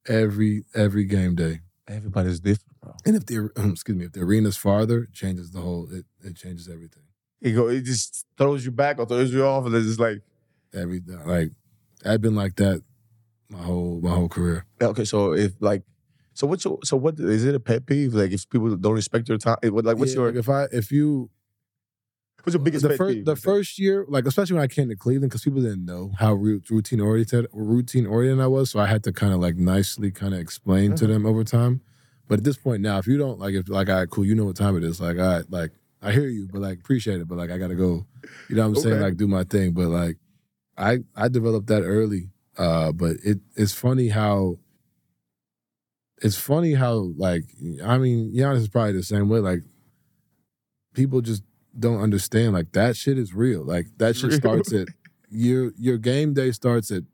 [0.09, 1.61] every every game day.
[1.89, 2.95] everybody's different, bro.
[3.05, 5.89] And if the excuse me, if the arena's farther, it changes the whole.
[5.91, 7.03] It it changes everything.
[7.41, 10.23] It go, it just throws you back or throws you off, and it's just like
[10.75, 11.51] Every like
[12.05, 12.83] I've been like that
[13.51, 14.65] my whole my whole career.
[14.81, 15.05] okay.
[15.05, 15.83] So if like,
[16.33, 18.15] so what's your, so what is it a pet peeve?
[18.15, 20.49] Like if people don't respect your time, it, what like what's Yeah, your like if
[20.49, 21.29] I if you
[22.43, 23.25] what's your biggest the peeve?
[23.25, 26.35] the first year, like especially when I came to Cleveland, because people didn't know how
[26.35, 30.35] routine oriented routine oriented I was, so I had to kind of like nicely kind
[30.35, 31.09] of explain to Mhm.
[31.09, 31.81] them over time.
[32.29, 34.35] But at this point now, if you don't like, if like, all right, cool, you
[34.35, 35.01] know what time it is.
[35.01, 35.71] Like, all right, like
[36.01, 38.07] I hear you, but like appreciate it, but like I gotta go.
[38.49, 39.01] You know what I'm saying?
[39.01, 40.17] Like do my thing, but like
[40.79, 42.31] I I developed that early.
[42.59, 44.59] Uh, but it it's funny how.
[46.25, 47.43] It's funny how like
[47.85, 49.41] I mean Giannis is probably the same way.
[49.41, 49.63] Like
[50.95, 51.43] people just
[51.79, 53.65] don't understand like that shit is real.
[53.65, 54.89] Like that shit starts at
[55.31, 57.05] your your game day starts at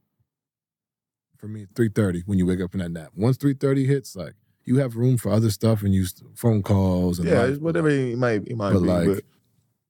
[1.36, 3.11] for me three thirty when you wake up from that nap.
[3.14, 4.34] Once three thirty hits, like
[4.64, 6.04] you have room for other stuff and you
[6.34, 8.86] phone calls and yeah, whatever it might it might But be.
[8.86, 9.24] like, but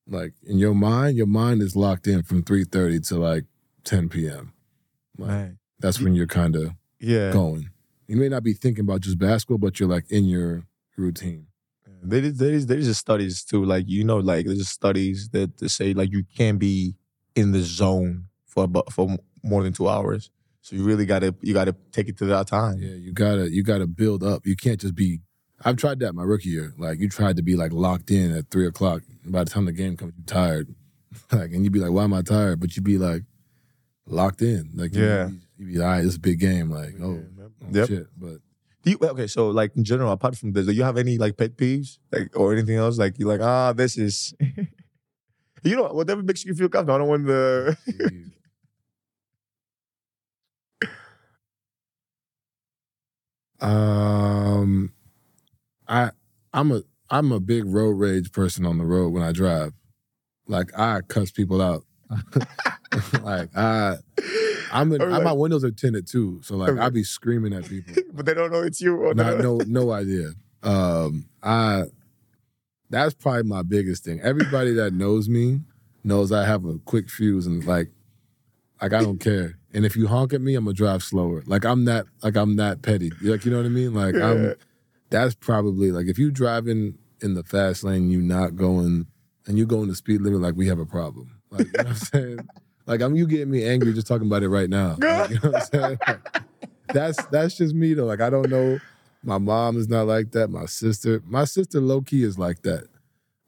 [0.06, 3.44] like in your mind, your mind is locked in from three thirty to like
[3.84, 4.52] ten p.m.
[5.16, 7.70] Like man, that's when you're kind of yeah, going.
[8.06, 10.64] You may not be thinking about just basketball, but you're like in your
[10.96, 11.47] routine.
[12.02, 14.72] There is there is there is just studies too, like you know, like there's just
[14.72, 16.94] studies that, that say like you can't be
[17.34, 20.30] in the zone for about for more than two hours.
[20.60, 22.78] So you really gotta you gotta take it to that time.
[22.80, 24.46] Yeah, you gotta you gotta build up.
[24.46, 25.20] You can't just be.
[25.64, 26.72] I've tried that my rookie year.
[26.78, 29.02] Like you tried to be like locked in at three o'clock.
[29.24, 30.74] By the time the game comes, you're tired.
[31.32, 33.22] like and you'd be like, "Why am I tired?" But you'd be like
[34.06, 34.70] locked in.
[34.74, 35.30] Like Yeah.
[35.56, 36.04] you'd be all right.
[36.04, 36.70] It's a big game.
[36.70, 37.88] Like oh, oh Yep.
[37.88, 38.06] shit.
[38.16, 38.38] But
[38.90, 39.26] you okay?
[39.26, 42.36] So like in general, apart from this, do you have any like pet peeves, like
[42.36, 42.98] or anything else?
[42.98, 44.34] Like you're like, ah, this is,
[45.62, 46.94] you know, whatever makes you feel comfortable.
[46.94, 47.76] I don't want the.
[53.60, 54.92] um,
[55.88, 56.10] I
[56.52, 59.72] I'm a I'm a big road rage person on the road when I drive.
[60.46, 61.84] Like I cuss people out.
[63.22, 63.96] like I
[64.72, 66.78] I'm in, Or my windows are tinted too, so like.
[66.78, 67.94] I be screaming at people.
[68.12, 68.96] but they don't know it's you.
[68.96, 70.32] Or Not no no idea.
[70.62, 71.84] Um, I
[72.90, 74.20] that's probably my biggest thing.
[74.20, 75.60] Everybody that knows me
[76.04, 77.90] knows I have a quick fuse and like
[78.80, 79.58] like I don't care.
[79.74, 81.42] And if you honk at me, I'm gonna drive slower.
[81.46, 83.12] Like I'm that like I'm that petty.
[83.22, 83.94] Like you know what I mean?
[83.94, 84.30] Like Yeah.
[84.30, 84.54] I'm
[85.10, 89.06] that's probably like if you driving in the fast lane, you not going
[89.46, 91.37] and you going the speed limit, like we have a problem.
[91.50, 92.48] Like you know what I'm saying?
[92.86, 94.96] Like I'm you getting me angry just talking about it right now.
[94.98, 95.98] Like, you know what I'm saying?
[96.06, 96.42] Like,
[96.92, 98.06] that's that's just me though.
[98.06, 98.78] Like I don't know.
[99.22, 100.48] My mom is not like that.
[100.48, 102.86] My sister, my sister low key is like that.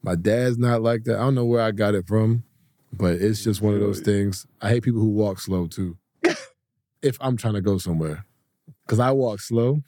[0.03, 1.15] My dad's not like that.
[1.15, 2.43] I don't know where I got it from,
[2.91, 4.45] but it's just one of those things.
[4.61, 5.97] I hate people who walk slow too.
[7.01, 8.25] if I'm trying to go somewhere,
[8.85, 9.81] because I walk slow,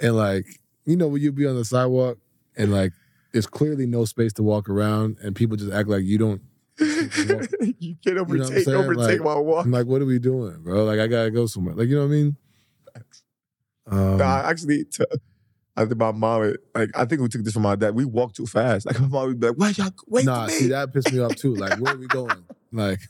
[0.00, 0.46] and like
[0.84, 2.18] you know when you be on the sidewalk
[2.56, 2.92] and like
[3.36, 6.40] there's clearly no space to walk around, and people just act like you don't.
[6.78, 8.76] you can't overtake, saying?
[8.76, 9.66] overtake Like- while walking.
[9.66, 10.84] I'm like, what are we doing, bro?
[10.84, 11.74] Like I gotta go somewhere.
[11.74, 12.36] Like you know what I mean?
[13.88, 15.04] Um, Nah, actually, t-
[15.76, 17.94] I think my mom, like, I think we took this from my dad.
[17.94, 18.86] We walk too fast.
[18.86, 21.36] Like, my mom would be like, why y'all, wait nah, see that pissed me off
[21.36, 21.54] too.
[21.54, 22.44] Like, where are we going?
[22.72, 23.00] Like,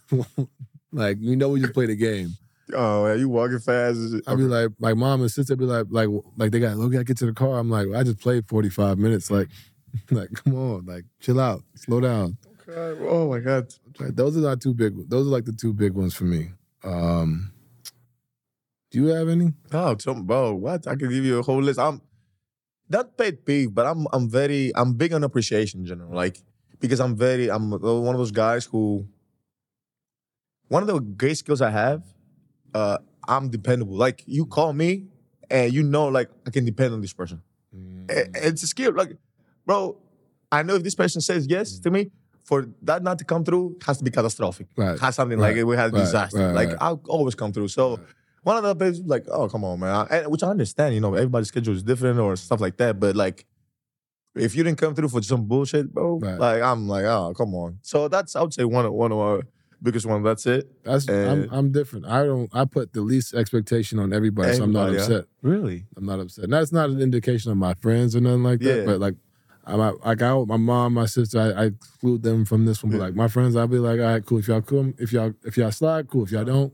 [0.92, 2.30] like you know, we just played a game.
[2.72, 3.98] Oh, man, you walking fast.
[4.26, 7.04] I'd be like, my mom and sister be like, like, like they got, look, gotta
[7.04, 7.58] get to the car.
[7.58, 9.30] I'm like, I just played 45 minutes.
[9.30, 9.48] Like,
[10.10, 12.36] like, come on, like, chill out, slow down.
[12.68, 13.00] Okay.
[13.08, 13.72] Oh my God.
[13.98, 15.08] Those are not two big.
[15.08, 16.50] Those are like the two big ones for me.
[16.84, 17.52] Um,
[18.90, 19.52] do you have any?
[19.72, 20.86] Oh, bro, what?
[20.86, 21.78] I could give you a whole list.
[21.78, 22.00] I'm
[22.88, 26.12] not pet peeve, but I'm I'm very I'm big on appreciation in general.
[26.14, 26.38] Like
[26.80, 29.06] because I'm very I'm one of those guys who
[30.68, 32.02] one of the great skills I have,
[32.74, 33.96] uh, I'm dependable.
[33.96, 35.06] Like you call me
[35.50, 37.42] and you know like I can depend on this person.
[38.08, 38.92] A- It's a skill.
[38.92, 39.16] Like,
[39.66, 39.98] bro,
[40.50, 41.82] I know if this person says yes mm.
[41.82, 42.10] to me,
[42.44, 44.68] for that not to come through has to be catastrophic.
[44.76, 44.98] Right.
[45.00, 45.48] Has something Right.
[45.48, 45.64] like it.
[45.64, 46.00] we had Right.
[46.00, 46.52] disaster.
[46.52, 46.70] Like.
[46.80, 47.68] I'll always come through.
[47.68, 47.98] So
[48.44, 50.06] one of the places like, oh come on, man.
[50.10, 53.00] And, which I understand, you know, everybody's schedule is different or stuff like that.
[53.00, 53.46] But like,
[54.36, 57.78] if you didn't come through for some bullshit, bro, like I'm like, oh come on.
[57.82, 59.42] So that's I would say one of one of our
[59.82, 60.22] biggest one.
[60.22, 60.70] That's it.
[60.84, 62.06] That's I'm, I'm different.
[62.06, 62.48] I don't.
[62.52, 65.18] I put the least expectation on everybody, so I'm not Everybody, yeah.
[65.18, 65.30] upset.
[65.42, 65.86] Really?
[65.96, 66.44] I'm not upset.
[66.44, 68.78] And that's not an indication of my friends or nothing like that.
[68.78, 68.84] Yeah.
[68.84, 69.14] But like,
[69.66, 72.92] I'm like I, my mom, my sister, I, I exclude them from this one.
[72.92, 74.38] But like my friends, I'll be like, all right, cool.
[74.38, 76.22] If y'all come, if y'all if y'all slide, cool.
[76.24, 76.72] If y'all don't,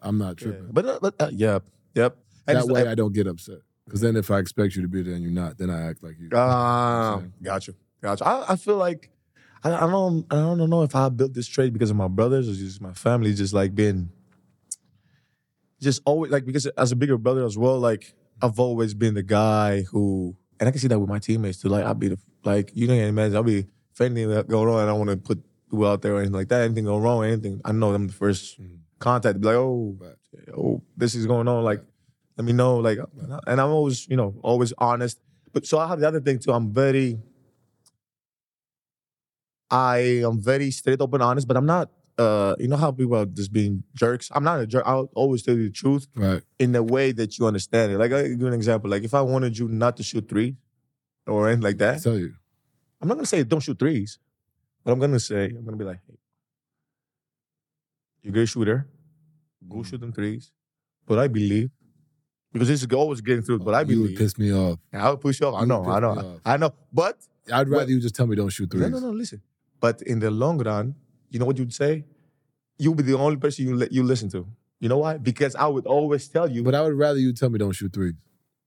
[0.00, 0.48] I'm not Yeah.
[0.48, 0.68] tripping.
[0.72, 1.60] But uh, but, uh, yeah,
[1.94, 2.16] yep.
[2.46, 3.58] And that it's- way, I don't get upset.
[3.86, 6.02] Because then if I expect you to be there and you're not, then I act
[6.02, 6.28] like you.
[6.34, 7.32] Ah, saying?
[7.42, 7.72] gotcha,
[8.02, 8.26] gotcha.
[8.26, 9.08] I, I feel like
[9.64, 12.50] I, I don't I don't know if I built this trade because of my brothers
[12.50, 14.10] or just my family, just like being
[15.80, 18.12] just always like because as a bigger brother as well, like
[18.42, 21.68] I've always been the guy who, and I can see that with my teammates too.
[21.68, 24.62] Like I'll be the like you don't even imagine I'll be if anything that go
[24.64, 26.62] wrong, I don't want to put people out there or anything like that.
[26.62, 28.78] Anything go wrong, anything, I know I'm the first Mhm.
[29.00, 30.16] contact to be like, oh, Right.
[30.56, 31.64] oh, this is going on.
[31.64, 31.82] Like,
[32.36, 32.76] let me know.
[32.78, 32.98] Like,
[33.46, 35.18] and I'm always, you know, always honest.
[35.52, 36.52] But so I have the other thing too.
[36.52, 37.18] I'm very,
[39.70, 41.46] I am very straight, open, honest.
[41.46, 41.90] But I'm not.
[42.18, 44.28] Uh, you know how people are just being jerks.
[44.34, 44.82] I'm not a jerk.
[44.84, 46.42] I'll always tell you the truth Right.
[46.58, 47.98] in the way that you understand it.
[47.98, 48.90] Like I'll give you an example.
[48.90, 50.56] Like if I wanted you not to shoot three
[51.28, 52.34] or anything like that, I tell you.
[53.00, 54.18] I'm not gonna say don't shoot threes,
[54.82, 56.16] but I'm gonna say I'm gonna be like, hey,
[58.22, 58.88] you're a great shooter,
[59.68, 60.50] go shoot them threes.
[61.06, 61.70] But I believe
[62.52, 63.60] because this is always getting through.
[63.60, 64.78] But I believe you would piss me off.
[64.92, 65.62] I would push you off.
[65.62, 66.40] I know, I know.
[66.44, 66.74] I know.
[66.92, 67.18] But
[67.52, 68.82] I'd rather Well- you just tell me don't shoot threes.
[68.82, 69.10] no, no, no.
[69.12, 69.40] Listen.
[69.80, 70.96] But in the long run,
[71.30, 72.04] you know what you'd say?
[72.78, 74.46] You'll be the only person you li- you listen to.
[74.80, 75.16] You know why?
[75.18, 76.62] Because I would always tell you.
[76.62, 78.14] But I would rather you tell me don't shoot threes.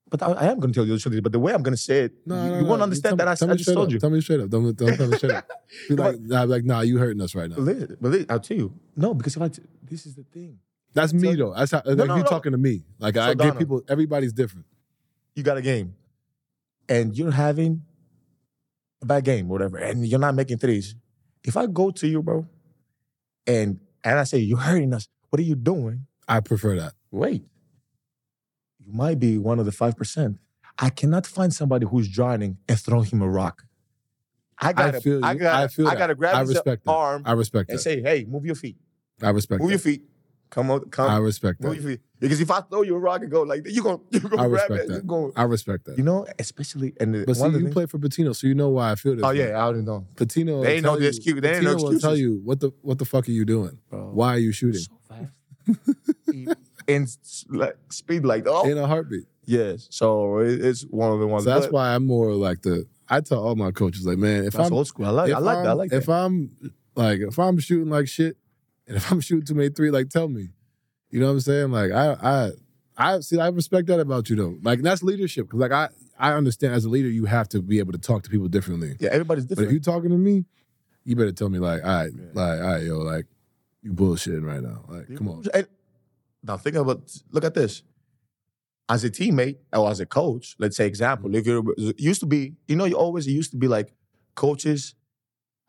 [0.10, 1.24] But I, I am going to tell you the truth.
[1.24, 2.68] But the way I'm going to say it, No, you, no, you no.
[2.68, 3.94] won't understand that me- I, tell I just told up.
[3.94, 4.00] you.
[4.00, 4.50] Tell me straight up.
[4.50, 5.48] Don't, don't tell me straight up.
[5.88, 7.56] Be like, nah, like, nah, you hurting us right now.
[7.58, 8.74] Li- But li- I'll tell you.
[8.98, 10.60] No, because if I t- this is the thing.
[10.94, 11.54] That's me So- though.
[11.56, 12.84] That's how, like no, you talking to me.
[13.00, 13.82] Like So, I get people.
[13.88, 14.66] Everybody's different.
[15.36, 15.96] You got a game,
[16.90, 17.84] and you're having
[19.02, 20.94] a bad game, whatever, and you're not making threes.
[21.44, 22.48] If I go to you, bro,
[23.48, 26.06] and and I say you're hurting us, what are you doing?
[26.28, 26.94] I prefer that.
[27.10, 27.44] Wait,
[28.86, 30.38] you might be one of the five percent.
[30.78, 33.64] I cannot find somebody who's drowning and throw him a rock.
[34.58, 35.20] I gotta, I feel.
[35.20, 35.26] You.
[35.26, 35.88] I gotta, I feel.
[35.88, 36.80] I gotta grab I his that.
[36.88, 37.84] arm I respect and that.
[37.84, 38.78] say, "Hey, move your feet,
[39.22, 40.04] I respect move your feet,
[40.52, 41.82] come on, come, I respect move that.
[41.82, 43.98] your feet." Because if I throw you a rock and go like that, you gonna
[44.12, 44.88] you gonna I grab respect it.
[44.90, 44.94] that.
[44.98, 45.98] You gonna, I respect that.
[45.98, 48.36] you know, especially and the, But see, one of the you things- play for Pitino,
[48.36, 49.24] so you know why I feel this.
[49.26, 49.40] Oh way.
[49.40, 50.06] yeah, I already know.
[50.16, 50.58] Pitino.
[50.58, 52.60] will They ain't no tell you- excuse- they ain't no Pitino will tell you what
[52.60, 53.80] the what the fuck are you doing?
[53.90, 54.12] Bro.
[54.14, 54.82] Why are you shooting?
[54.82, 55.32] So fast.
[56.88, 59.26] in s- like speed like oh In a heartbeat.
[59.46, 59.88] yes.
[59.90, 61.44] So it, it's one of the ones.
[61.46, 62.86] So that's but why I'm more like the.
[63.10, 65.06] I tell all my coaches like, man, if that's I'm old school.
[65.06, 65.30] I like.
[65.30, 65.66] if I like that.
[65.66, 66.12] I I'm- like if that.
[66.12, 66.52] I'm
[66.96, 68.38] like if I'm shooting like shit
[68.92, 70.50] And if I'm shooting too many three, like tell me.
[71.12, 71.72] You know what I'm saying?
[71.72, 72.52] Like I I
[72.98, 74.58] I see I respect that about you though.
[74.62, 75.50] Like that's leadership.
[75.50, 75.88] Cause like I
[76.20, 78.98] I understand as a leader you have to be able to talk to people differently.
[79.00, 79.70] Yeah, everybody's different.
[79.70, 80.44] But if you talking to me,
[81.06, 83.28] you better tell me like, all right, like, all right, yo, like
[83.82, 84.84] you bullshitting right now.
[84.90, 85.46] Like, come on.
[85.54, 85.68] And
[86.44, 87.84] now think about look at this.
[88.90, 91.38] As a teammate or as a coach, let's say example, mm-hmm.
[91.38, 93.94] if you're used to be, you know, you always used to be like
[94.36, 94.96] coaches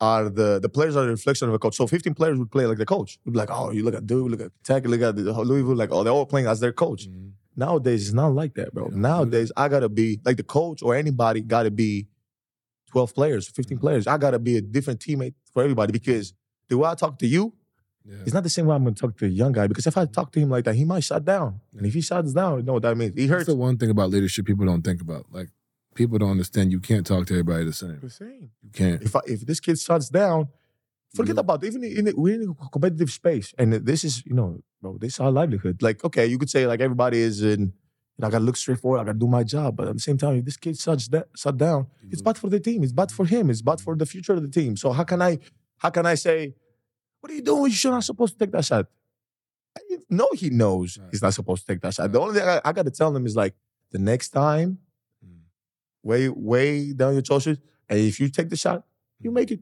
[0.07, 1.75] are the the players are the reflection of a coach.
[1.81, 3.11] So 15 players would play like the coach.
[3.23, 5.75] Would be like, oh, you look at Duke, look at Tech, look at the Louisville,
[5.83, 7.01] like oh, they're all playing as their coach.
[7.09, 7.31] Mhm.
[7.55, 8.85] Nowadays, it's not like that, bro.
[8.91, 12.07] Yeah, Nowadays, I gotta be like the coach or anybody gotta be
[12.91, 14.07] 12 players, 15 players.
[14.07, 16.33] I gotta be a different teammate for everybody because
[16.69, 17.53] the way I talk to you,
[18.05, 18.15] Yeah.
[18.25, 19.67] it's not the same way I'm gonna talk to a young guy.
[19.67, 21.49] Because if I talk to him like that, he might shut down.
[21.77, 23.13] And if he shuts down, you know what that means.
[23.15, 23.47] He That's hurts.
[23.47, 25.25] the one thing about leadership people don't think about.
[25.31, 25.49] Like
[25.95, 27.99] people don't understand you can't talk to everybody the same.
[28.01, 28.51] The same.
[28.61, 29.01] You can't.
[29.01, 30.47] If I, if this kid shuts down,
[31.15, 31.41] forget Yeah.
[31.41, 31.67] about it.
[31.67, 35.13] even in the, we're in a competitive space, and this is you know, bro, this
[35.13, 35.81] is our livelihood.
[35.81, 37.73] Like, okay, you could say like everybody is in.
[38.19, 38.99] Know, I gotta look straight forward.
[38.99, 41.27] I gotta do my job, but at the same time, if this kid shuts that
[41.35, 42.25] shut down, it's mm-hmm.
[42.25, 42.83] bad for the team.
[42.83, 43.49] It's bad for him.
[43.49, 44.77] It's bad for the future of the team.
[44.77, 45.39] So how can I,
[45.79, 46.53] how can I say,
[47.19, 47.71] what are you doing?
[47.75, 48.85] You're not supposed to take that shot.
[49.75, 49.81] I
[50.11, 51.07] know he knows Right.
[51.09, 52.11] he's not supposed to take that shot.
[52.11, 53.55] The only thing I, I got to tell him is like
[53.91, 54.77] the next time.
[56.03, 57.57] Way way down your shoulders,
[57.89, 58.83] and if you take the shot,
[59.19, 59.61] you make it.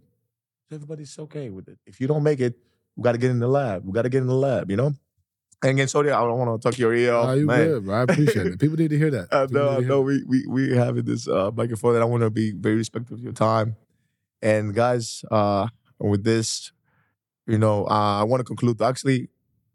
[0.72, 1.78] Everybody's okay with it.
[1.86, 2.58] If you don't make it,
[2.96, 3.86] we got to get in the lab.
[3.86, 4.70] We got to get in the lab.
[4.72, 4.94] You know.
[5.64, 7.68] And again, sorry, I don't want to talk your ear off, Nah, you man.
[7.68, 7.96] good, bro.
[7.96, 8.60] I appreciate it.
[8.60, 9.28] People need to hear that.
[9.32, 10.02] I People know, need I to hear know.
[10.02, 13.22] We we we having this uh, microphone, and I want to be very respectful of
[13.24, 13.76] your time.
[14.42, 15.68] And guys, uh,
[16.00, 16.72] with this,
[17.46, 18.82] you know, uh, I want to conclude.
[18.82, 19.30] Actually,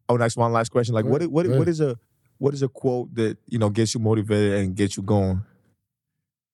[0.09, 0.95] I want to ask one last question.
[0.95, 1.97] Like, Go what what go what is a
[2.39, 5.43] what is a quote that you know gets you motivated and gets you going?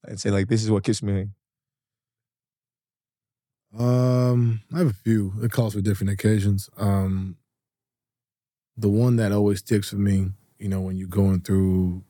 [0.05, 1.28] And say like, this is what keeps me.
[3.78, 5.32] Um, I have a few.
[5.42, 6.68] It calls for different occasions.
[6.76, 7.36] Um,
[8.76, 12.03] the one that always sticks with me, you know, when you're going through,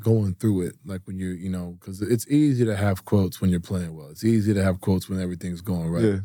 [0.00, 3.50] going through it, like when you're, you know, because it's easy to have quotes when
[3.50, 4.10] you're playing well.
[4.10, 6.04] It's easy to have quotes when everything's going right.
[6.04, 6.18] Yeah.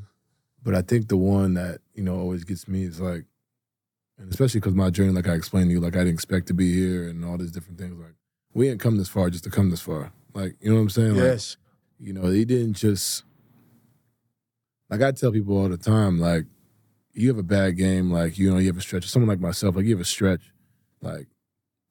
[0.62, 3.26] But I think the one that you know always gets me is like,
[4.18, 6.54] and especially because my journey, like I explained to you, like I didn't expect to
[6.54, 8.00] be here and all these different things.
[8.00, 8.16] Like
[8.54, 10.12] we didn't come this far just to come this far.
[10.34, 11.12] Like you know what I'm saying?
[11.16, 11.58] Like, Yes.
[12.00, 13.24] you know, he didn't just
[14.90, 16.46] like I tell people all the time, like,
[17.14, 19.08] you have a bad game, like, you know, you have a stretch.
[19.08, 20.42] Someone like myself, like you have a stretch,
[21.02, 21.28] like,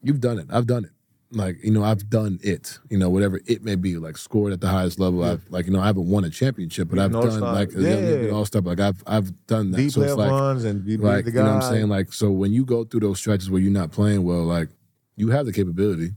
[0.03, 0.47] you've done it.
[0.51, 0.91] I've done it.
[1.35, 4.61] Like, you know, I've done it, you know, whatever it may be, like scored at
[4.61, 5.21] the highest level.
[5.25, 5.33] Yeah.
[5.33, 8.29] I've like, you know, I haven't won a championship, but I've done like Yeah.
[8.33, 8.67] all stuff.
[8.67, 9.79] Like I've I've done that.
[9.79, 11.89] The so it's like runs and be like the you know what I'm saying?
[11.89, 14.69] Like so when you go through those stretches where you're not playing well, like
[15.17, 16.11] you have the capability.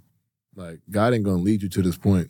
[0.56, 2.30] Like God ain't gonna lead you to this point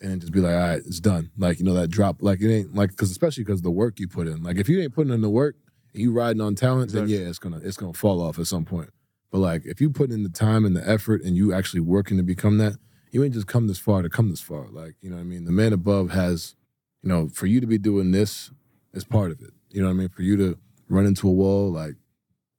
[0.00, 1.30] and just be like, all right, it's done.
[1.38, 2.16] Like you know that drop.
[2.20, 4.42] Like it ain't like because especially because the work you put in.
[4.42, 5.56] Like if you ain't putting in the work
[5.94, 8.64] and you riding on talent, then yeah, it's gonna it's gonna fall off at some
[8.64, 8.90] point.
[9.30, 12.16] But like if you put in the time and the effort and you actually working
[12.16, 12.76] to become that,
[13.10, 14.66] you ain't just come this far to come this far.
[14.70, 15.44] Like you know what I mean.
[15.44, 16.56] The man above has,
[17.02, 18.50] you know, for you to be doing this
[18.92, 19.52] is part of it.
[19.70, 20.08] You know what I mean.
[20.08, 20.58] For you to
[20.88, 21.94] run into a wall, like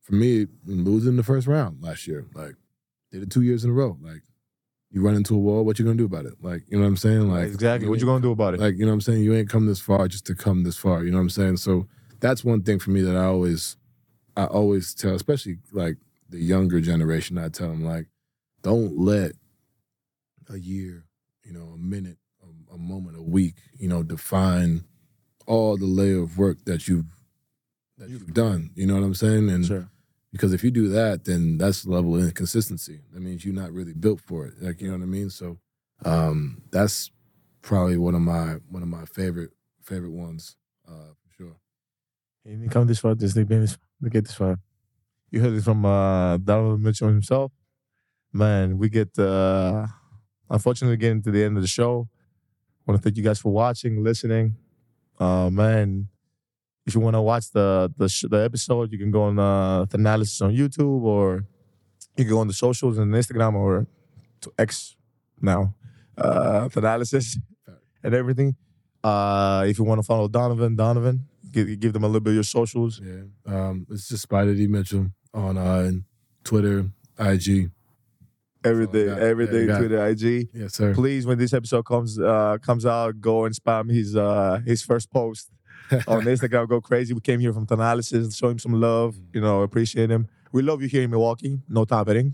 [0.02, 2.56] for me, losing the first round last year, like
[3.12, 3.98] did it two years in a row.
[4.02, 4.22] Like
[4.94, 6.36] you run into a wall, what you gonna do about it?
[6.42, 7.28] Like you know what I'm saying?
[7.28, 7.90] Like exactly.
[7.90, 8.60] What you gonna do about it?
[8.60, 9.24] Like you know what I'm saying?
[9.24, 11.04] You ain't come this far just to come this far.
[11.04, 11.58] You know what I'm saying?
[11.58, 11.88] So
[12.20, 13.76] that's one thing for me that I always,
[14.38, 15.98] I always tell, especially like
[16.30, 17.40] the younger generation.
[17.40, 18.06] I tell them like,
[18.62, 19.32] don't let
[20.48, 21.06] a year,
[21.44, 24.84] you know, a minute, a, a moment, a week, you know, define
[25.48, 27.06] all the layer of work that you've
[27.98, 28.70] that you've done.
[28.76, 29.50] You know what I'm saying?
[29.50, 29.90] And Sure.
[30.34, 33.02] Because if you do that, then that's the level of inconsistency.
[33.14, 34.56] That means you're not really built for it.
[34.60, 35.30] Like you know what I mean?
[35.30, 35.60] So
[36.04, 37.12] um, that's
[37.62, 39.52] probably one of my one of my favorite
[39.84, 40.58] favorite ones
[40.90, 41.56] uh, for sure.
[42.44, 43.14] Didn't come this far.
[43.14, 43.78] Thing been this
[44.10, 44.58] get this far.
[45.30, 47.52] You heard it from uh, Donovan Mitchell himself.
[48.34, 49.86] Man, we get uh,
[50.50, 52.10] unfortunately getting to the end of the show.
[52.88, 54.56] want to thank you guys for watching, listening.
[55.20, 56.10] Uh, man,
[56.86, 59.86] if you want to watch the the, sh- the episode, you can go on uh,
[59.86, 61.46] Thanalysis on YouTube, or
[62.18, 63.88] you can go on the socials and Instagram or
[64.42, 64.96] to X
[65.42, 65.74] now,
[66.18, 67.38] uh, Thanalysis
[68.04, 68.56] and everything.
[69.04, 72.36] Uh, if you want to follow Donovan, Donovan, give, give them a little bit of
[72.36, 73.02] your socials.
[73.04, 75.92] Yeah, um, it's just Spida D Mitchell on uh,
[76.44, 77.72] Twitter, IG.
[78.66, 79.20] Everything, it.
[79.20, 80.48] everything, Yeah, Twitter, IG.
[80.54, 80.94] Yes, sir.
[80.94, 85.12] Please, when this episode comes uh, comes out, go and spam his uh, his first
[85.12, 85.50] post
[86.08, 86.68] on Instagram.
[86.68, 87.14] Go crazy.
[87.14, 89.16] We came here from Thanalysis, show him some love.
[89.34, 90.28] You know, appreciate him.
[90.52, 91.60] We love you here in Milwaukee.
[91.68, 92.34] No top betting.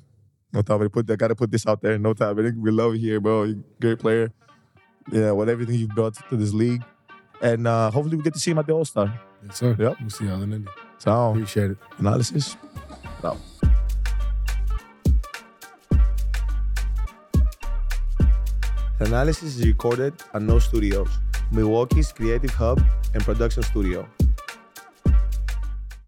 [0.54, 0.92] No top betting.
[0.92, 1.98] Put I gotta put this out there.
[1.98, 2.62] No top betting.
[2.62, 3.44] We love you here, bro.
[3.44, 4.32] You're great player.
[5.12, 6.84] Yeah, with everything you've brought to this league.
[7.42, 9.20] And uh, hopefully we get to see him at the All Star.
[9.46, 9.76] yes, sir.
[9.80, 9.98] Yep.
[10.02, 10.70] We'll see y'all in Indy.
[10.98, 11.78] So Appreciate it.
[11.98, 12.58] analysis.
[13.24, 13.38] No.
[19.00, 21.10] Thanalysis is recorded at No Studios,
[21.52, 22.82] Milwaukee's creative hub
[23.14, 24.08] and production studio.